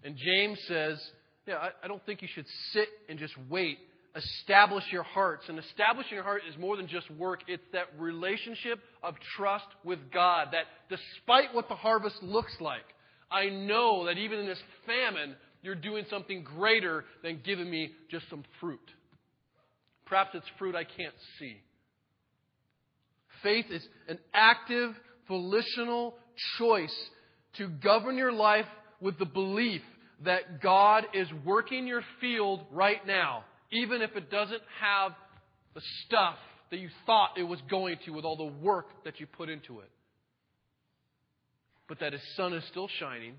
[0.04, 1.02] And James says,
[1.46, 3.78] Yeah, I, I don't think you should sit and just wait
[4.14, 5.44] establish your hearts.
[5.48, 9.98] And establishing your heart is more than just work, it's that relationship of trust with
[10.12, 10.48] God.
[10.52, 12.84] That despite what the harvest looks like,
[13.30, 18.28] I know that even in this famine, you're doing something greater than giving me just
[18.28, 18.80] some fruit.
[20.06, 21.56] Perhaps it's fruit I can't see.
[23.42, 24.94] Faith is an active,
[25.28, 26.14] volitional
[26.58, 26.94] choice
[27.56, 28.66] to govern your life
[29.00, 29.80] with the belief
[30.24, 35.12] that God is working your field right now even if it doesn't have
[35.74, 36.36] the stuff
[36.70, 39.80] that you thought it was going to with all the work that you put into
[39.80, 39.90] it.
[41.88, 43.34] But that his sun is still shining,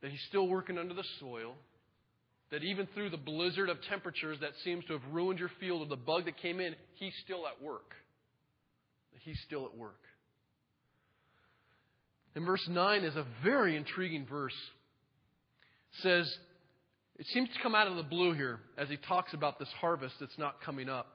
[0.00, 1.54] that he's still working under the soil,
[2.50, 5.86] that even through the blizzard of temperatures that seems to have ruined your field or
[5.86, 7.94] the bug that came in, he's still at work.
[9.20, 10.00] He's still at work.
[12.34, 14.56] And verse 9 is a very intriguing verse.
[15.92, 16.36] It says,
[17.18, 20.14] it seems to come out of the blue here as he talks about this harvest
[20.20, 21.06] that's not coming up.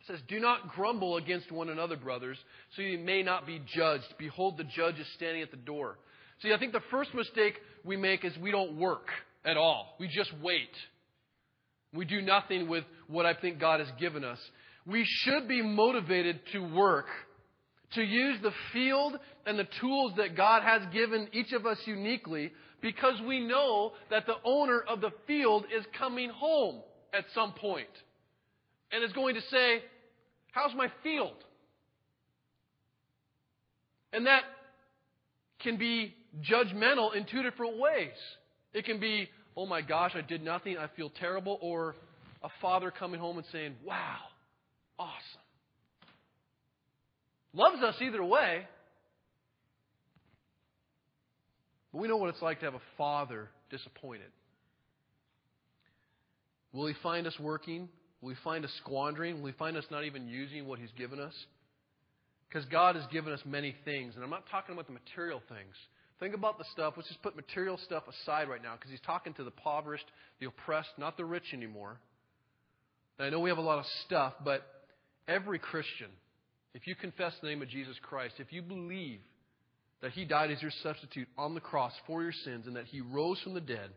[0.00, 2.38] It says, Do not grumble against one another, brothers,
[2.74, 4.12] so you may not be judged.
[4.18, 5.98] Behold, the judge is standing at the door.
[6.42, 9.08] See, I think the first mistake we make is we don't work
[9.44, 9.94] at all.
[10.00, 10.70] We just wait.
[11.92, 14.38] We do nothing with what I think God has given us.
[14.86, 17.06] We should be motivated to work,
[17.94, 22.52] to use the field and the tools that God has given each of us uniquely
[22.80, 26.80] because we know that the owner of the field is coming home
[27.12, 27.88] at some point
[28.92, 29.82] and is going to say,
[30.52, 31.36] How's my field?
[34.12, 34.42] And that
[35.60, 38.16] can be judgmental in two different ways.
[38.72, 41.94] It can be, Oh my gosh, I did nothing, I feel terrible, or
[42.42, 44.18] a father coming home and saying, Wow,
[44.98, 45.39] awesome.
[47.52, 48.66] Loves us either way.
[51.92, 54.30] But we know what it's like to have a father disappointed.
[56.72, 57.88] Will he find us working?
[58.20, 59.40] Will he find us squandering?
[59.40, 61.34] Will he find us not even using what he's given us?
[62.48, 64.14] Because God has given us many things.
[64.14, 65.74] And I'm not talking about the material things.
[66.20, 66.94] Think about the stuff.
[66.96, 70.04] Let's just put material stuff aside right now because he's talking to the impoverished,
[70.38, 71.98] the oppressed, not the rich anymore.
[73.18, 74.62] And I know we have a lot of stuff, but
[75.26, 76.08] every Christian,
[76.74, 79.20] if you confess the name of Jesus Christ, if you believe
[80.02, 83.00] that He died as your substitute on the cross for your sins and that He
[83.00, 83.90] rose from the dead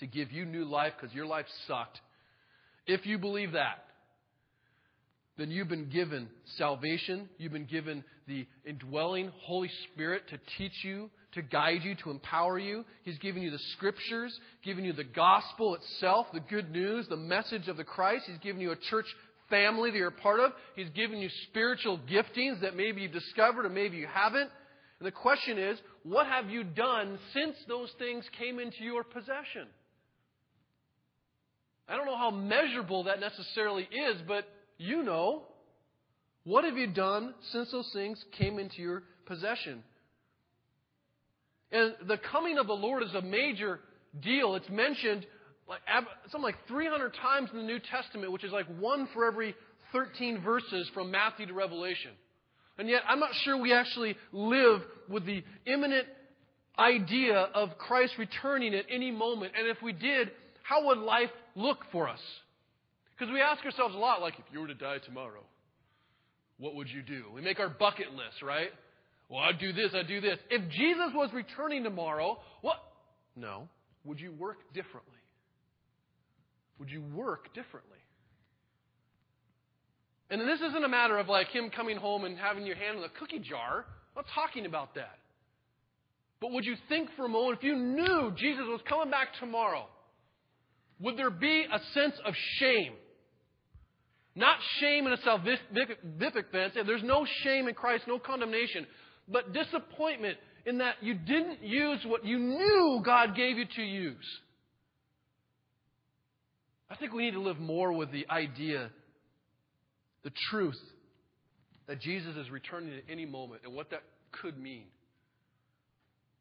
[0.00, 2.00] to give you new life because your life sucked.
[2.86, 3.84] If you believe that,
[5.36, 7.28] then you've been given salvation.
[7.38, 12.58] You've been given the indwelling Holy Spirit to teach you, to guide you, to empower
[12.58, 12.84] you.
[13.04, 17.68] He's given you the scriptures, given you the gospel itself, the good news, the message
[17.68, 18.24] of the Christ.
[18.26, 19.06] He's given you a church
[19.50, 20.52] family that you're a part of.
[20.76, 24.50] He's given you spiritual giftings that maybe you've discovered or maybe you haven't.
[25.00, 29.68] And the question is, what have you done since those things came into your possession?
[31.88, 34.44] I don't know how measurable that necessarily is, but
[34.76, 35.44] you know.
[36.44, 39.82] What have you done since those things came into your possession?
[41.70, 43.80] And the coming of the Lord is a major
[44.20, 44.54] deal.
[44.54, 45.26] It's mentioned
[45.68, 45.80] like
[46.30, 49.54] something like 300 times in the New Testament, which is like one for every
[49.92, 52.12] 13 verses from Matthew to Revelation.
[52.78, 56.06] And yet, I'm not sure we actually live with the imminent
[56.78, 59.52] idea of Christ returning at any moment.
[59.58, 60.30] And if we did,
[60.62, 62.20] how would life look for us?
[63.18, 65.42] Because we ask ourselves a lot, like, if you were to die tomorrow,
[66.58, 67.24] what would you do?
[67.34, 68.70] We make our bucket list, right?
[69.28, 70.38] Well, I'd do this, I'd do this.
[70.50, 72.76] If Jesus was returning tomorrow, what?
[73.34, 73.68] No.
[74.04, 75.17] Would you work differently?
[76.78, 77.98] Would you work differently?
[80.30, 83.02] And this isn't a matter of like him coming home and having your hand in
[83.02, 83.86] the cookie jar.
[84.14, 85.18] I'm not talking about that.
[86.40, 89.86] But would you think for a moment if you knew Jesus was coming back tomorrow,
[91.00, 92.92] would there be a sense of shame?
[94.34, 96.74] Not shame in a salvific sense.
[96.86, 98.86] There's no shame in Christ, no condemnation,
[99.28, 104.40] but disappointment in that you didn't use what you knew God gave you to use.
[106.90, 108.90] I think we need to live more with the idea
[110.24, 110.78] the truth
[111.86, 114.02] that Jesus is returning at any moment and what that
[114.42, 114.84] could mean.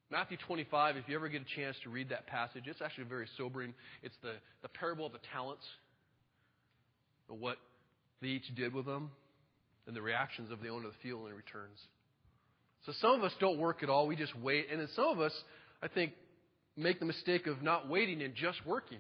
[0.10, 3.28] Matthew 25, if you ever get a chance to read that passage, it's actually very
[3.38, 3.74] sobering.
[4.04, 5.66] It's the, the parable of the talents,
[7.30, 7.58] of what
[8.22, 9.12] they each did with them,
[9.86, 11.78] and the reactions of the owner of the field he returns.
[12.86, 14.68] So some of us don't work at all, we just wait.
[14.72, 15.34] And then some of us,
[15.84, 16.14] I think,
[16.78, 19.00] make the mistake of not waiting and just working.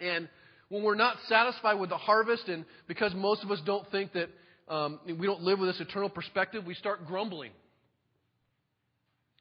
[0.00, 0.28] And
[0.68, 4.30] when we're not satisfied with the harvest, and because most of us don't think that
[4.72, 7.50] um, we don't live with this eternal perspective, we start grumbling.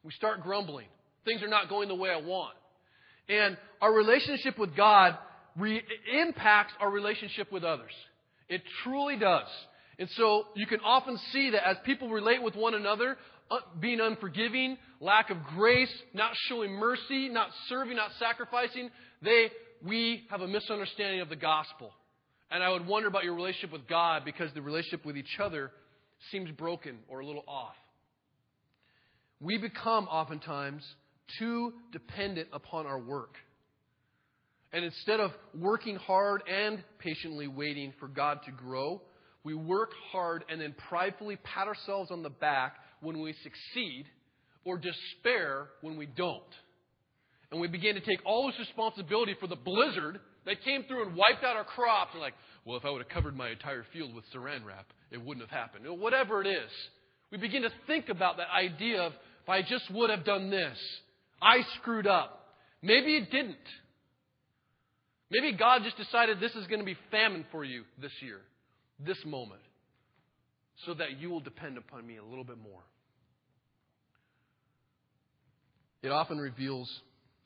[0.04, 0.88] We start grumbling.
[1.26, 2.56] Things are not going the way I want.
[3.28, 5.18] And our relationship with God
[5.56, 5.84] re-
[6.20, 7.92] impacts our relationship with others.
[8.48, 9.48] It truly does.
[10.00, 13.18] And so you can often see that as people relate with one another,
[13.52, 18.90] uh, being unforgiving, lack of grace, not showing mercy, not serving, not sacrificing,
[19.22, 19.52] they
[19.86, 21.92] we have a misunderstanding of the gospel.
[22.52, 25.72] And I would wonder about your relationship with God because the relationship with each other
[26.32, 27.76] seems broken or a little off.
[29.40, 30.84] We become oftentimes
[31.38, 33.36] too dependent upon our work.
[34.74, 39.02] And instead of working hard and patiently waiting for God to grow,
[39.44, 44.06] we work hard and then pridefully pat ourselves on the back when we succeed
[44.66, 46.44] or despair when we don't
[47.52, 51.16] and we began to take all this responsibility for the blizzard that came through and
[51.16, 52.12] wiped out our crops.
[52.14, 52.36] And like,
[52.66, 55.58] well, if I would have covered my entire field with saran wrap, it wouldn't have
[55.58, 55.84] happened.
[55.84, 56.70] You know, whatever it is,
[57.32, 60.78] we begin to think about that idea of if I just would have done this,
[61.42, 62.54] I screwed up.
[62.82, 63.58] Maybe it didn't.
[65.32, 68.42] Maybe God just decided this is going to be famine for you this year,
[69.00, 69.62] this moment,
[70.86, 72.82] so that you will depend upon me a little bit more.
[76.02, 76.90] It often reveals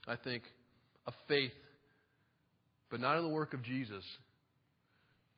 [0.07, 0.43] I think,
[1.07, 1.51] of faith,
[2.89, 4.03] but not in the work of Jesus,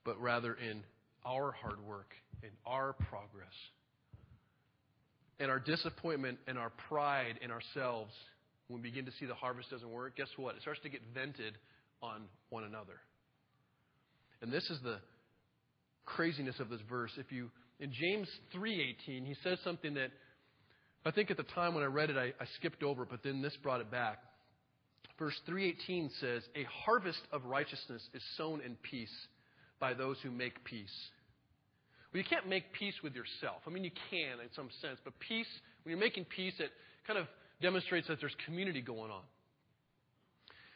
[0.04, 0.84] but rather in
[1.26, 2.10] our hard work,
[2.44, 3.54] in our progress.
[5.40, 8.14] And our disappointment and our pride in ourselves,
[8.68, 10.56] when we begin to see the harvest doesn't work, guess what?
[10.56, 11.54] It starts to get vented
[12.02, 13.00] on one another.
[14.42, 14.98] And this is the
[16.06, 17.12] craziness of this verse.
[17.18, 17.50] If you
[17.80, 20.12] in James 3:18, he says something that
[21.06, 23.42] I think at the time when I read it, I, I skipped over, but then
[23.42, 24.20] this brought it back.
[25.18, 29.14] Verse 318 says, A harvest of righteousness is sown in peace
[29.80, 30.94] by those who make peace.
[32.12, 33.62] Well, you can't make peace with yourself.
[33.66, 35.48] I mean, you can in some sense, but peace,
[35.84, 36.72] when you're making peace, it
[37.08, 37.28] kind of
[37.62, 39.22] demonstrates that there's community going on.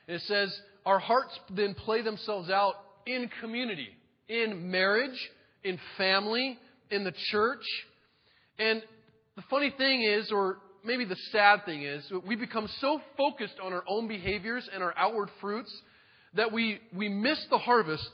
[0.08, 2.76] And it says, Our hearts then play themselves out
[3.06, 3.90] in community,
[4.28, 5.30] in marriage,
[5.64, 6.58] in family,
[6.90, 7.64] in the church.
[8.58, 8.82] And
[9.36, 13.74] the funny thing is, or maybe the sad thing is we become so focused on
[13.74, 15.74] our own behaviors and our outward fruits
[16.36, 18.08] that we, we miss the harvest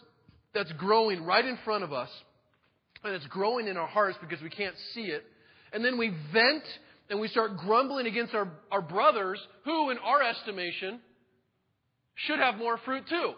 [0.54, 2.10] that's growing right in front of us.
[3.04, 5.24] And it's growing in our hearts because we can't see it.
[5.74, 6.64] And then we vent
[7.10, 11.00] and we start grumbling against our, our brothers who, in our estimation,
[12.16, 13.34] should have more fruit too.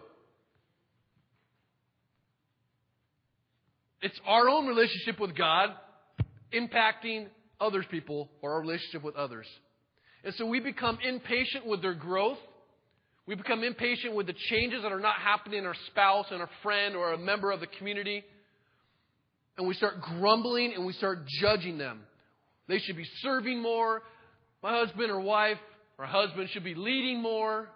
[4.01, 5.71] It's our own relationship with God
[6.53, 7.27] impacting
[7.59, 9.45] others people or our relationship with others.
[10.23, 12.37] And so we become impatient with their growth.
[13.25, 16.49] We become impatient with the changes that are not happening in our spouse and our
[16.63, 18.23] friend or a member of the community.
[19.57, 22.01] And we start grumbling and we start judging them.
[22.67, 24.01] They should be serving more.
[24.61, 25.57] My husband or wife
[25.97, 27.67] or husband should be leading more,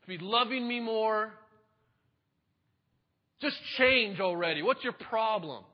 [0.00, 1.32] should be loving me more.
[3.40, 4.62] Just change already.
[4.62, 5.64] What's your problem?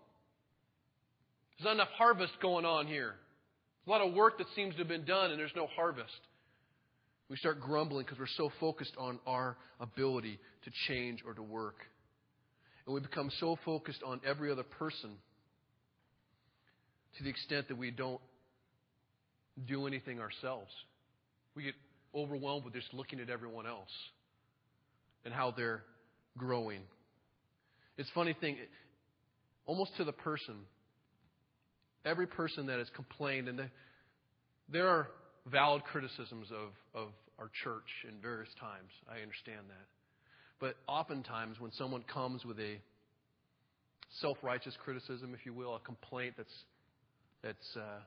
[1.59, 3.14] There's not enough harvest going on here.
[3.87, 6.12] A lot of work that seems to have been done and there's no harvest.
[7.28, 11.76] We start grumbling because we're so focused on our ability to change or to work.
[12.87, 15.11] And we become so focused on every other person
[17.16, 18.20] to the extent that we don't
[19.66, 20.70] do anything ourselves.
[21.55, 21.74] We get
[22.14, 23.91] overwhelmed with just looking at everyone else
[25.24, 25.82] and how they're
[26.37, 26.80] growing.
[27.97, 28.57] It's a funny thing,
[29.66, 30.57] almost to the person,
[32.05, 33.70] every person that has complained, and the,
[34.68, 35.09] there are
[35.50, 38.90] valid criticisms of, of our church in various times.
[39.09, 39.86] I understand that.
[40.61, 42.76] But oftentimes, when someone comes with a
[44.20, 46.55] self righteous criticism, if you will, a complaint that's,
[47.42, 48.00] that's uh,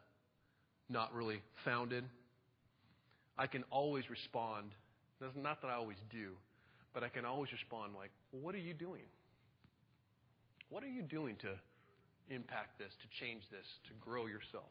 [0.90, 2.06] not really founded,
[3.38, 4.72] I can always respond.
[5.36, 6.32] Not that I always do,
[6.94, 9.04] but I can always respond like, well, what are you doing?
[10.70, 11.50] What are you doing to
[12.30, 14.70] impact this, to change this, to grow yourself?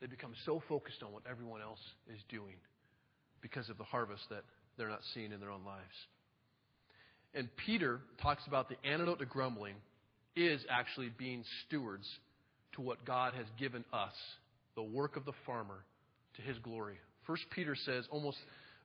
[0.00, 2.56] They become so focused on what everyone else is doing
[3.40, 4.42] because of the harvest that
[4.76, 5.94] they're not seeing in their own lives.
[7.34, 9.74] And Peter talks about the antidote to grumbling
[10.36, 12.08] is actually being stewards
[12.72, 14.14] to what God has given us,
[14.74, 15.84] the work of the farmer,
[16.36, 16.98] to his glory.
[17.26, 18.38] First Peter says almost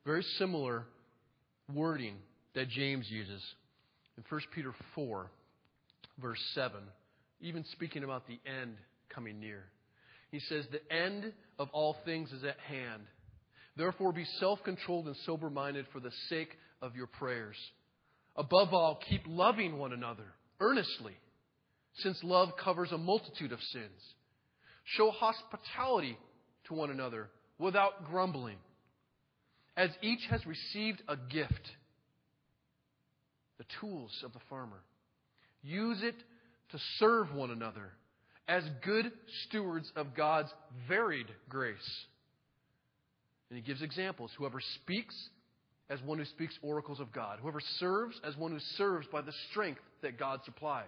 [0.06, 0.86] very similar
[1.74, 2.16] wording
[2.56, 3.42] that James uses.
[4.18, 5.30] In 1 Peter 4,
[6.22, 6.80] verse 7,
[7.42, 8.78] even speaking about the end
[9.14, 9.64] coming near.
[10.32, 13.04] He says, The end of all things is at hand.
[13.76, 16.50] Therefore, be self controlled and sober minded for the sake
[16.82, 17.56] of your prayers.
[18.36, 20.26] Above all, keep loving one another
[20.60, 21.14] earnestly,
[21.98, 24.02] since love covers a multitude of sins.
[24.96, 26.18] Show hospitality
[26.68, 27.30] to one another
[27.60, 28.58] without grumbling.
[29.76, 31.70] As each has received a gift,
[33.58, 34.82] the tools of the farmer,
[35.62, 36.16] use it
[36.72, 37.92] to serve one another
[38.48, 39.12] as good
[39.48, 40.50] stewards of God's
[40.88, 41.76] varied grace.
[43.50, 44.32] And he gives examples.
[44.38, 45.16] Whoever speaks,
[45.90, 47.40] as one who speaks oracles of God.
[47.42, 50.86] Whoever serves, as one who serves by the strength that God supplies.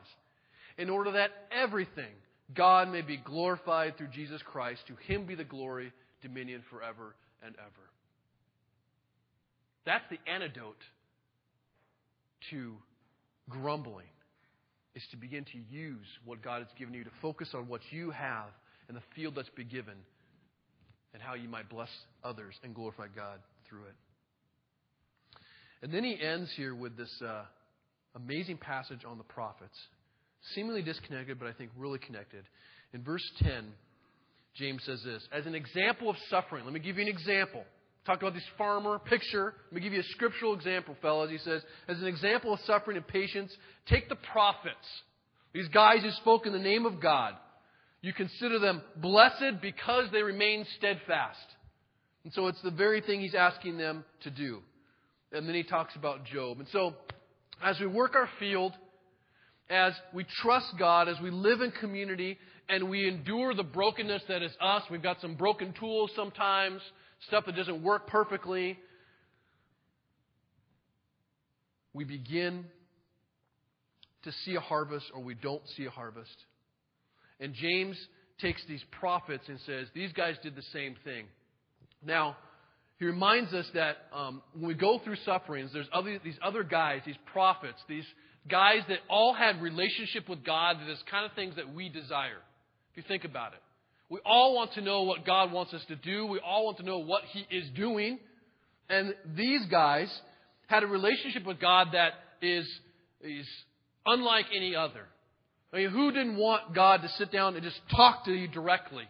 [0.78, 2.14] In order that everything,
[2.54, 4.82] God may be glorified through Jesus Christ.
[4.88, 7.90] To him be the glory, dominion forever and ever.
[9.86, 10.82] That's the antidote
[12.52, 12.76] to
[13.50, 14.06] grumbling
[15.00, 18.12] is to begin to use what God has given you to focus on what you
[18.12, 18.50] have
[18.90, 19.94] and the field that's been given
[21.14, 21.88] and how you might bless
[22.22, 23.40] others and glorify God
[23.70, 23.96] through it.
[25.82, 27.44] And then he ends here with this uh,
[28.14, 29.78] amazing passage on the prophets,
[30.54, 32.44] seemingly disconnected, but I think really connected.
[32.94, 33.68] In verse 10,
[34.56, 37.64] James says this As an example of suffering, let me give you an example.
[38.10, 39.54] Talk about this farmer picture.
[39.66, 41.30] Let me give you a scriptural example, fellas.
[41.30, 43.56] He says, as an example of suffering and patience,
[43.86, 44.74] take the prophets.
[45.54, 47.36] These guys who spoke in the name of God.
[48.02, 51.38] You consider them blessed because they remain steadfast.
[52.24, 54.62] And so it's the very thing he's asking them to do.
[55.32, 56.58] And then he talks about Job.
[56.58, 56.96] And so,
[57.64, 58.74] as we work our field,
[59.70, 62.40] as we trust God, as we live in community,
[62.70, 66.82] and we endure the brokenness that is us, we've got some broken tools sometimes
[67.28, 68.78] stuff that doesn't work perfectly,
[71.94, 72.66] we begin
[74.24, 76.36] to see a harvest or we don't see a harvest.
[77.40, 77.98] And James
[78.42, 81.26] takes these prophets and says, These guys did the same thing.
[82.06, 82.38] Now,
[82.98, 87.02] he reminds us that um, when we go through sufferings, there's other, these other guys,
[87.06, 88.06] these prophets, these
[88.50, 92.42] guys that all had relationship with God, this kind of things that we desire.
[92.92, 93.60] If you think about it.
[94.10, 96.26] We all want to know what God wants us to do.
[96.26, 98.20] We all want to know what He is doing.
[98.90, 100.12] And these guys
[100.68, 102.68] had a relationship with God that is,
[103.22, 103.48] is
[104.06, 105.06] unlike any other.
[105.72, 109.04] I mean, who didn't want God to sit down and just talk to you directly?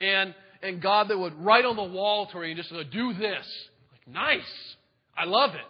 [0.00, 3.12] And, and God that would write on the wall to you and just go, do
[3.12, 3.46] this.
[3.92, 4.76] Like, nice.
[5.16, 5.66] I love it.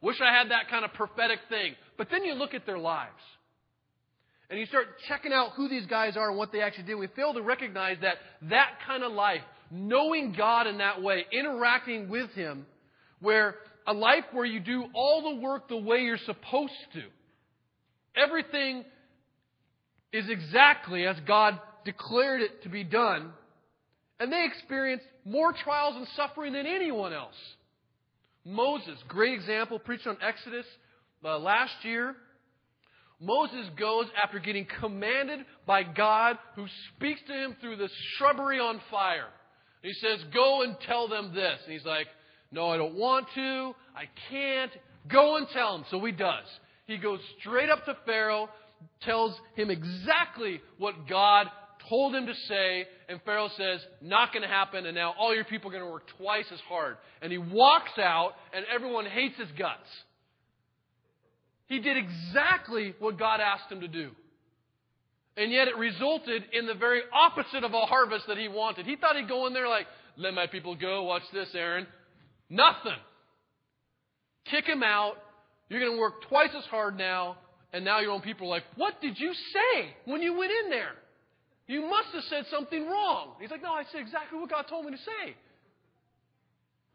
[0.00, 1.74] Wish I had that kind of prophetic thing.
[1.98, 3.12] But then you look at their lives
[4.50, 7.06] and you start checking out who these guys are and what they actually did, we
[7.08, 8.16] fail to recognize that
[8.50, 9.40] that kind of life,
[9.70, 12.66] knowing God in that way, interacting with Him,
[13.20, 17.02] where a life where you do all the work the way you're supposed to.
[18.14, 18.84] Everything
[20.12, 23.32] is exactly as God declared it to be done.
[24.20, 27.34] And they experienced more trials and suffering than anyone else.
[28.44, 30.66] Moses, great example, preached on Exodus
[31.24, 32.14] uh, last year.
[33.22, 36.66] Moses goes after getting commanded by God, who
[36.96, 39.28] speaks to him through the shrubbery on fire.
[39.82, 41.58] he says, Go and tell them this.
[41.64, 42.08] And he's like,
[42.50, 43.74] No, I don't want to.
[43.94, 44.72] I can't.
[45.08, 45.86] Go and tell them.
[45.90, 46.46] So he does.
[46.86, 48.48] He goes straight up to Pharaoh,
[49.02, 51.46] tells him exactly what God
[51.88, 55.44] told him to say, and Pharaoh says, Not going to happen, and now all your
[55.44, 56.96] people are going to work twice as hard.
[57.20, 59.88] And he walks out, and everyone hates his guts.
[61.72, 64.10] He did exactly what God asked him to do.
[65.38, 68.84] And yet it resulted in the very opposite of a harvest that he wanted.
[68.84, 69.86] He thought he'd go in there like,
[70.18, 71.04] let my people go.
[71.04, 71.86] Watch this, Aaron.
[72.50, 73.00] Nothing.
[74.50, 75.14] Kick him out.
[75.70, 77.38] You're going to work twice as hard now.
[77.72, 80.68] And now your own people are like, what did you say when you went in
[80.68, 80.92] there?
[81.68, 83.36] You must have said something wrong.
[83.40, 85.34] He's like, No, I said exactly what God told me to say.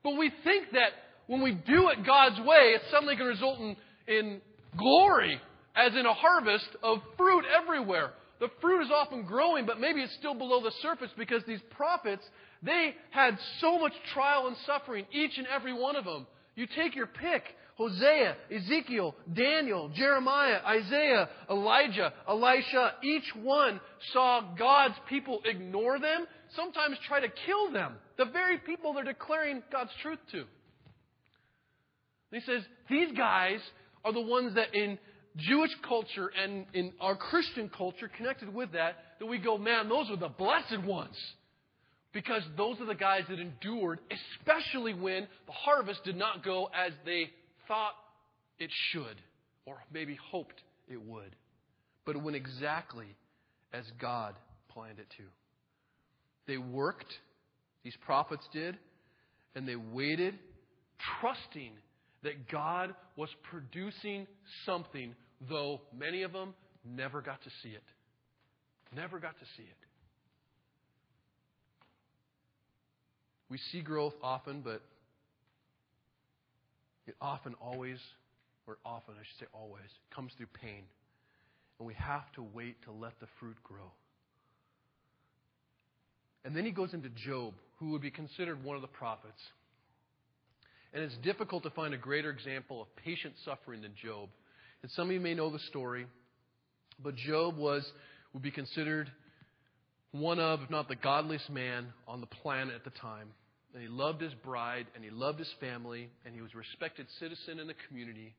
[0.04, 0.92] But we think that
[1.26, 3.76] when we do it God's way, it's suddenly going to result in,
[4.08, 4.42] in
[4.78, 5.40] glory,
[5.76, 8.12] as in a harvest of fruit everywhere.
[8.40, 12.24] The fruit is often growing, but maybe it's still below the surface because these prophets,
[12.62, 16.28] they had so much trial and suffering, each and every one of them.
[16.56, 17.44] You take your pick.
[17.78, 23.80] Hosea, Ezekiel, Daniel, Jeremiah, Isaiah, Elijah, Elisha, each one
[24.14, 26.26] saw God's people ignore them,
[26.56, 30.46] sometimes try to kill them, the very people they're declaring God's truth to.
[32.32, 33.60] He says, these guys
[34.08, 34.98] are the ones that in
[35.36, 40.10] Jewish culture and in our Christian culture connected with that, that we go, man, those
[40.10, 41.16] are the blessed ones.
[42.14, 44.00] Because those are the guys that endured,
[44.40, 47.30] especially when the harvest did not go as they
[47.68, 47.92] thought
[48.58, 49.22] it should,
[49.66, 51.36] or maybe hoped it would.
[52.06, 53.08] But it went exactly
[53.74, 54.36] as God
[54.70, 55.24] planned it to.
[56.48, 57.14] They worked,
[57.84, 58.78] these prophets did,
[59.54, 60.40] and they waited,
[61.20, 61.74] trusting
[62.28, 64.28] that God was producing
[64.66, 65.16] something,
[65.50, 66.54] though many of them
[66.84, 67.84] never got to see it.
[68.94, 69.78] Never got to see it.
[73.50, 74.82] We see growth often, but
[77.08, 77.98] it often always,
[78.68, 80.84] or often, I should say always, comes through pain.
[81.80, 83.90] And we have to wait to let the fruit grow.
[86.44, 89.40] And then he goes into Job, who would be considered one of the prophets.
[90.98, 94.30] And it's difficult to find a greater example of patient suffering than Job.
[94.82, 96.08] And some of you may know the story,
[97.04, 97.88] but Job was
[98.34, 99.12] would be considered
[100.12, 103.28] one of, if not the godliest man on the planet at the time.
[103.76, 107.06] And he loved his bride, and he loved his family, and he was a respected
[107.20, 108.34] citizen in the community.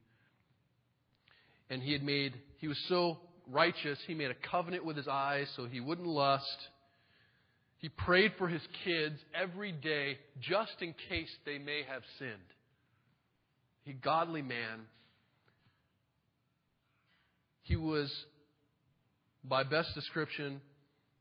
[1.71, 5.47] And he had made, he was so righteous, he made a covenant with his eyes
[5.55, 6.59] so he wouldn't lust.
[7.79, 12.33] He prayed for his kids every day just in case they may have sinned.
[13.85, 14.81] He godly man.
[17.63, 18.13] He was,
[19.45, 20.61] by best description,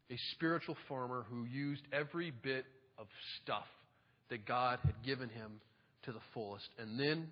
[0.09, 2.65] a spiritual farmer who used every bit
[2.97, 3.07] of
[3.41, 3.67] stuff
[4.29, 5.61] that God had given him
[6.03, 6.67] to the fullest.
[6.79, 7.27] And then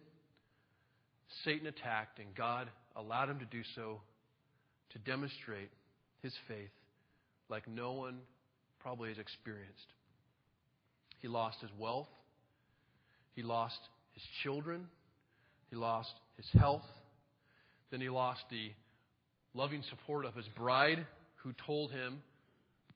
[1.44, 4.02] Satan attacked, and God allowed him to do so
[4.92, 5.72] to demonstrate
[6.22, 6.70] his faith
[7.50, 8.20] like no one
[8.86, 9.88] probably has experienced.
[11.18, 12.08] He lost his wealth,
[13.36, 13.80] he lost
[14.14, 14.86] his children,
[15.72, 16.86] he lost his health,
[17.90, 18.70] then he lost the
[19.56, 21.04] loving support of his bride,
[21.38, 22.22] who told him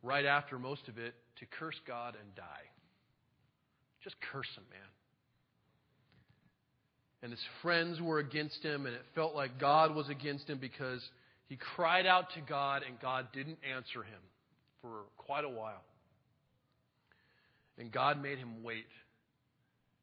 [0.03, 2.69] right after most of it to curse God and die.
[4.03, 4.89] Just curse him, man.
[7.23, 11.01] And his friends were against him, and it felt like God was against him because
[11.47, 14.21] he cried out to God, and God didn't answer him
[14.81, 15.83] for quite a while.
[17.77, 18.87] And God made him wait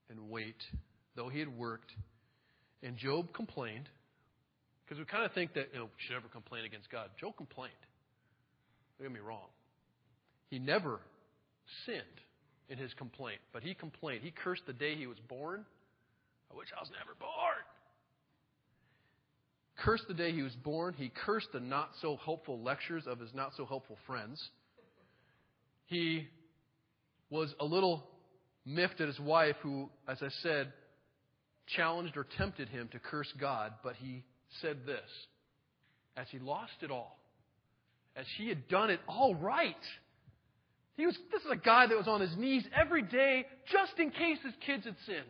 [0.09, 0.57] and wait,
[1.15, 1.93] though he had worked.
[2.83, 3.89] And Job complained,
[4.85, 7.11] because we kind of think that you know, we should never complain against God.
[7.21, 7.73] Job complained.
[8.99, 9.49] Don't get me wrong.
[10.49, 11.01] He never
[11.85, 12.01] sinned
[12.69, 14.23] in his complaint, but he complained.
[14.23, 15.65] He cursed the day he was born.
[16.51, 17.65] I wish I was never born.
[19.79, 20.95] Cursed the day he was born.
[20.97, 24.43] He cursed the not so helpful lectures of his not so helpful friends
[25.87, 26.29] he
[27.31, 28.05] was a little
[28.65, 30.73] miffed at his wife, who, as I said,
[31.69, 34.25] challenged or tempted him to curse God, but he
[34.61, 35.09] said this
[36.17, 37.19] as he lost it all,
[38.15, 39.75] as he had done it all right.
[40.97, 44.11] He was, this is a guy that was on his knees every day just in
[44.11, 45.25] case his kids had sinned.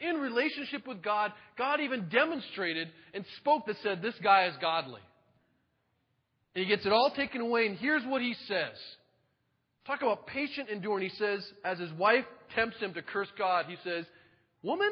[0.00, 5.00] In relationship with God, God even demonstrated and spoke that said, This guy is godly.
[6.54, 8.76] And he gets it all taken away, and here's what he says
[9.86, 11.08] Talk about patient enduring.
[11.08, 12.24] He says, as his wife
[12.54, 14.04] tempts him to curse God, he says,
[14.62, 14.90] Woman,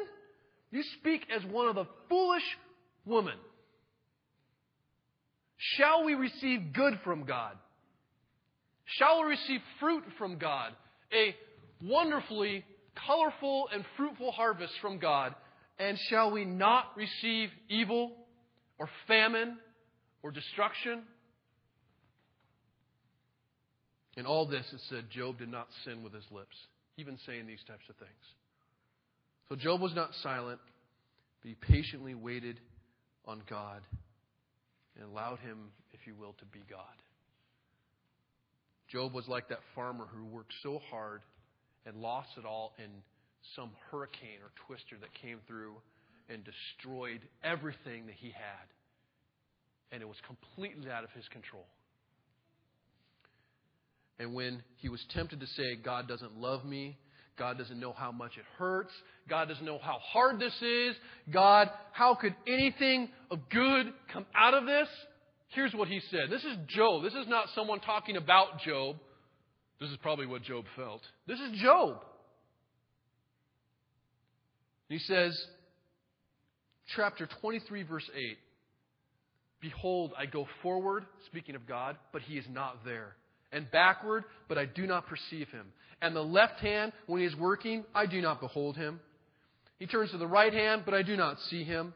[0.71, 2.43] you speak as one of the foolish
[3.05, 3.35] women.
[5.57, 7.55] Shall we receive good from God?
[8.85, 10.73] Shall we receive fruit from God?
[11.13, 11.35] A
[11.81, 12.65] wonderfully
[13.07, 15.35] colorful and fruitful harvest from God.
[15.79, 18.11] And shall we not receive evil
[18.77, 19.57] or famine
[20.23, 21.03] or destruction?
[24.21, 26.55] In all this, it said Job did not sin with his lips,
[26.95, 28.11] even saying these types of things.
[29.49, 30.59] So Job was not silent,
[31.41, 32.59] but he patiently waited
[33.25, 33.81] on God
[34.95, 36.83] and allowed him, if you will, to be God.
[38.91, 41.21] Job was like that farmer who worked so hard
[41.87, 42.91] and lost it all in
[43.55, 45.73] some hurricane or twister that came through
[46.29, 48.67] and destroyed everything that he had.
[49.91, 51.65] And it was completely out of his control.
[54.21, 56.95] And when he was tempted to say, God doesn't love me,
[57.39, 58.91] God doesn't know how much it hurts,
[59.27, 60.95] God doesn't know how hard this is,
[61.33, 64.87] God, how could anything of good come out of this?
[65.47, 66.29] Here's what he said.
[66.29, 67.01] This is Job.
[67.01, 68.97] This is not someone talking about Job.
[69.79, 71.01] This is probably what Job felt.
[71.25, 71.97] This is Job.
[74.87, 75.35] He says,
[76.95, 78.37] chapter 23, verse 8
[79.61, 83.15] Behold, I go forward, speaking of God, but he is not there.
[83.51, 85.67] And backward, but I do not perceive him.
[86.01, 88.99] And the left hand, when he is working, I do not behold him.
[89.77, 91.93] He turns to the right hand, but I do not see him.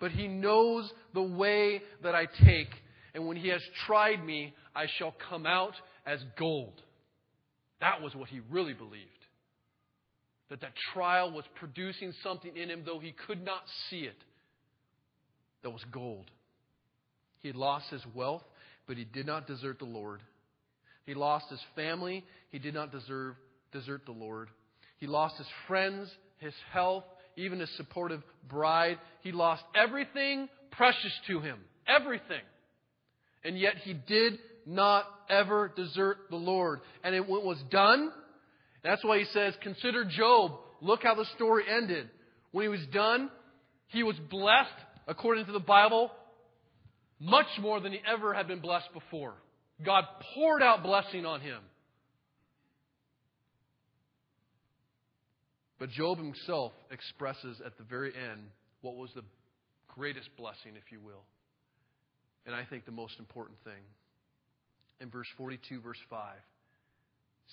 [0.00, 2.68] But he knows the way that I take.
[3.14, 5.74] And when he has tried me, I shall come out
[6.06, 6.80] as gold.
[7.80, 9.04] That was what he really believed.
[10.50, 14.16] That that trial was producing something in him, though he could not see it,
[15.62, 16.30] that was gold.
[17.40, 18.44] He had lost his wealth,
[18.86, 20.20] but he did not desert the Lord.
[21.08, 22.22] He lost his family.
[22.50, 23.34] He did not deserve,
[23.72, 24.50] desert the Lord.
[24.98, 26.06] He lost his friends,
[26.36, 27.04] his health,
[27.34, 28.98] even his supportive bride.
[29.22, 31.60] He lost everything precious to him.
[31.86, 32.42] Everything.
[33.42, 36.80] And yet he did not ever desert the Lord.
[37.02, 38.12] And it was done.
[38.84, 40.58] That's why he says, consider Job.
[40.82, 42.10] Look how the story ended.
[42.52, 43.30] When he was done,
[43.86, 44.68] he was blessed,
[45.06, 46.10] according to the Bible,
[47.18, 49.36] much more than he ever had been blessed before.
[49.84, 50.04] God
[50.34, 51.60] poured out blessing on him.
[55.78, 58.40] But Job himself expresses at the very end
[58.80, 59.22] what was the
[59.86, 61.22] greatest blessing, if you will.
[62.46, 63.82] And I think the most important thing.
[65.00, 66.34] In verse 42, verse 5,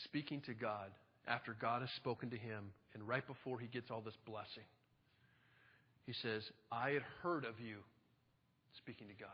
[0.06, 0.90] speaking to God
[1.28, 4.64] after God has spoken to him, and right before he gets all this blessing,
[6.08, 7.78] he says, I had heard of you,
[8.78, 9.30] speaking to God.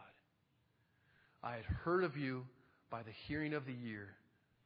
[1.44, 2.44] I had heard of you
[2.92, 4.10] by the hearing of the ear,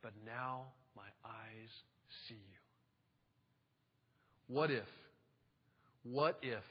[0.01, 0.63] but now
[0.95, 1.69] my eyes
[2.27, 2.59] see you.
[4.47, 4.87] What if,
[6.03, 6.63] what if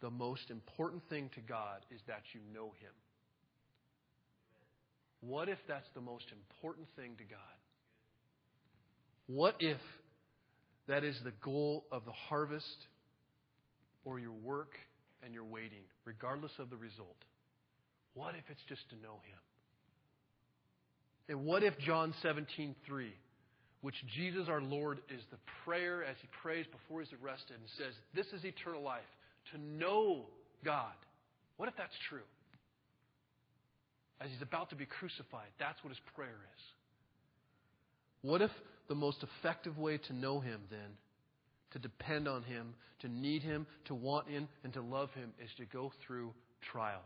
[0.00, 2.92] the most important thing to God is that you know Him?
[5.20, 7.38] What if that's the most important thing to God?
[9.26, 9.80] What if
[10.88, 12.86] that is the goal of the harvest
[14.04, 14.74] or your work
[15.22, 17.16] and your waiting, regardless of the result?
[18.14, 19.38] What if it's just to know Him?
[21.28, 23.12] And what if John 17, 3,
[23.80, 27.94] which Jesus our Lord is the prayer as he prays before he's arrested and says,
[28.14, 29.02] This is eternal life,
[29.52, 30.26] to know
[30.64, 30.94] God.
[31.56, 32.26] What if that's true?
[34.20, 36.62] As he's about to be crucified, that's what his prayer is.
[38.22, 38.50] What if
[38.88, 40.96] the most effective way to know him then,
[41.72, 45.50] to depend on him, to need him, to want him, and to love him is
[45.58, 46.32] to go through
[46.72, 47.02] trials?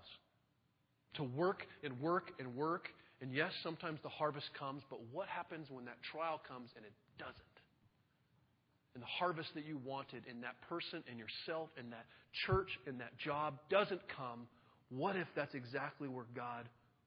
[1.14, 2.88] To work and work and work.
[3.20, 6.92] And yes, sometimes the harvest comes, but what happens when that trial comes and it
[7.18, 7.56] doesn't?
[8.94, 12.06] And the harvest that you wanted in that person, in yourself, in that
[12.46, 14.48] church, in that job doesn't come.
[14.88, 16.66] What if that's exactly where God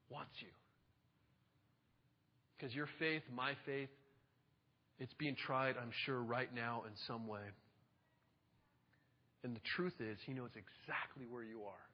[0.10, 0.48] wants you?
[2.56, 3.90] Because your faith, my faith,
[5.00, 7.42] it's being tried, I'm sure, right now in some way.
[9.44, 11.86] And the truth is, He knows exactly where you are.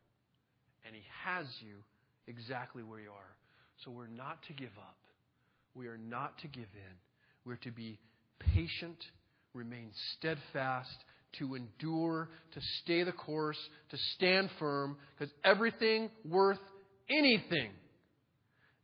[0.85, 1.77] And He has you
[2.27, 3.38] exactly where you are.
[3.83, 4.97] So we're not to give up.
[5.73, 6.95] We are not to give in.
[7.45, 7.99] We're to be
[8.53, 8.97] patient,
[9.53, 10.95] remain steadfast,
[11.37, 13.57] to endure, to stay the course,
[13.91, 16.59] to stand firm, because everything worth
[17.09, 17.71] anything,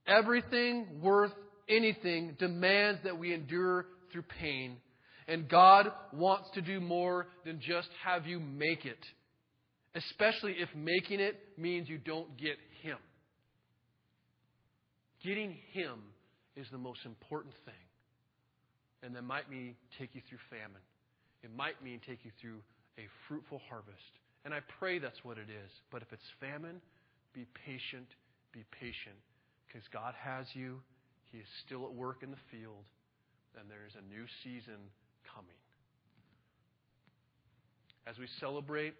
[0.07, 1.33] everything worth
[1.67, 4.77] anything demands that we endure through pain.
[5.27, 8.99] And God wants to do more than just have you make it,
[9.95, 12.57] especially if making it means you don't get.
[15.25, 15.99] Getting Him
[16.55, 17.73] is the most important thing.
[19.01, 20.81] And that might mean take you through famine.
[21.41, 22.61] It might mean take you through
[22.99, 24.21] a fruitful harvest.
[24.45, 25.71] And I pray that's what it is.
[25.91, 26.79] But if it's famine,
[27.33, 28.05] be patient,
[28.53, 29.17] be patient.
[29.65, 30.79] Because God has you.
[31.31, 32.85] He is still at work in the field.
[33.59, 34.77] And there's a new season
[35.33, 35.57] coming.
[38.05, 38.93] As we celebrate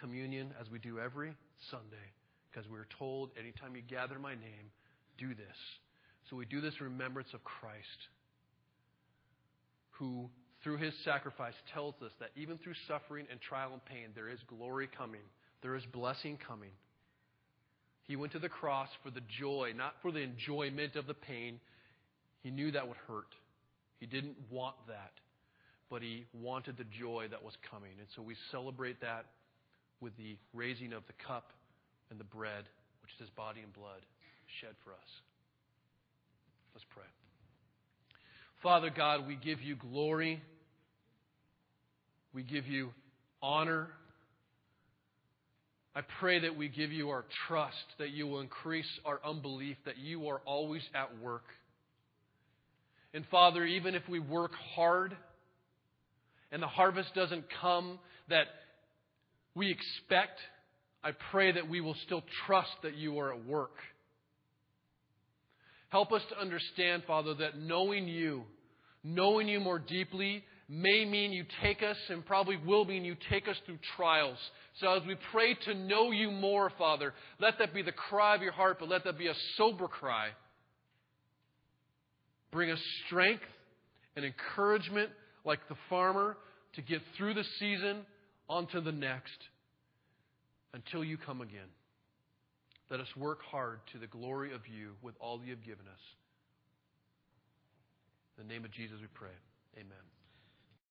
[0.00, 1.34] communion, as we do every
[1.70, 2.08] Sunday,
[2.50, 4.72] because we're told anytime you gather my name,
[5.18, 5.56] do this.
[6.30, 8.08] So we do this remembrance of Christ,
[9.92, 10.28] who,
[10.62, 14.38] through his sacrifice, tells us that even through suffering and trial and pain, there is
[14.48, 15.22] glory coming,
[15.62, 16.72] there is blessing coming.
[18.02, 21.60] He went to the cross for the joy, not for the enjoyment of the pain.
[22.42, 23.34] He knew that would hurt.
[24.00, 25.12] He didn't want that,
[25.90, 27.92] but he wanted the joy that was coming.
[27.98, 29.26] And so we celebrate that
[30.00, 31.50] with the raising of the cup
[32.10, 32.64] and the bread,
[33.02, 34.00] which is his body and blood
[34.60, 35.10] shed for us.
[36.74, 37.04] Let's pray.
[38.62, 40.42] Father God, we give you glory.
[42.32, 42.90] We give you
[43.42, 43.88] honor.
[45.94, 49.98] I pray that we give you our trust, that you will increase our unbelief, that
[49.98, 51.44] you are always at work.
[53.14, 55.16] And Father, even if we work hard
[56.52, 58.46] and the harvest doesn't come that
[59.54, 60.38] we expect,
[61.02, 63.74] I pray that we will still trust that you are at work.
[65.90, 68.44] Help us to understand, Father, that knowing you,
[69.02, 73.48] knowing you more deeply, may mean you take us and probably will mean you take
[73.48, 74.36] us through trials.
[74.80, 78.42] So as we pray to know you more, Father, let that be the cry of
[78.42, 80.28] your heart, but let that be a sober cry.
[82.50, 83.44] Bring us strength
[84.14, 85.10] and encouragement
[85.44, 86.36] like the farmer
[86.74, 88.04] to get through the season
[88.48, 89.38] onto the next
[90.74, 91.68] until you come again.
[92.90, 96.00] Let us work hard to the glory of you with all you have given us.
[98.38, 99.34] In the name of Jesus we pray.
[99.76, 100.17] Amen.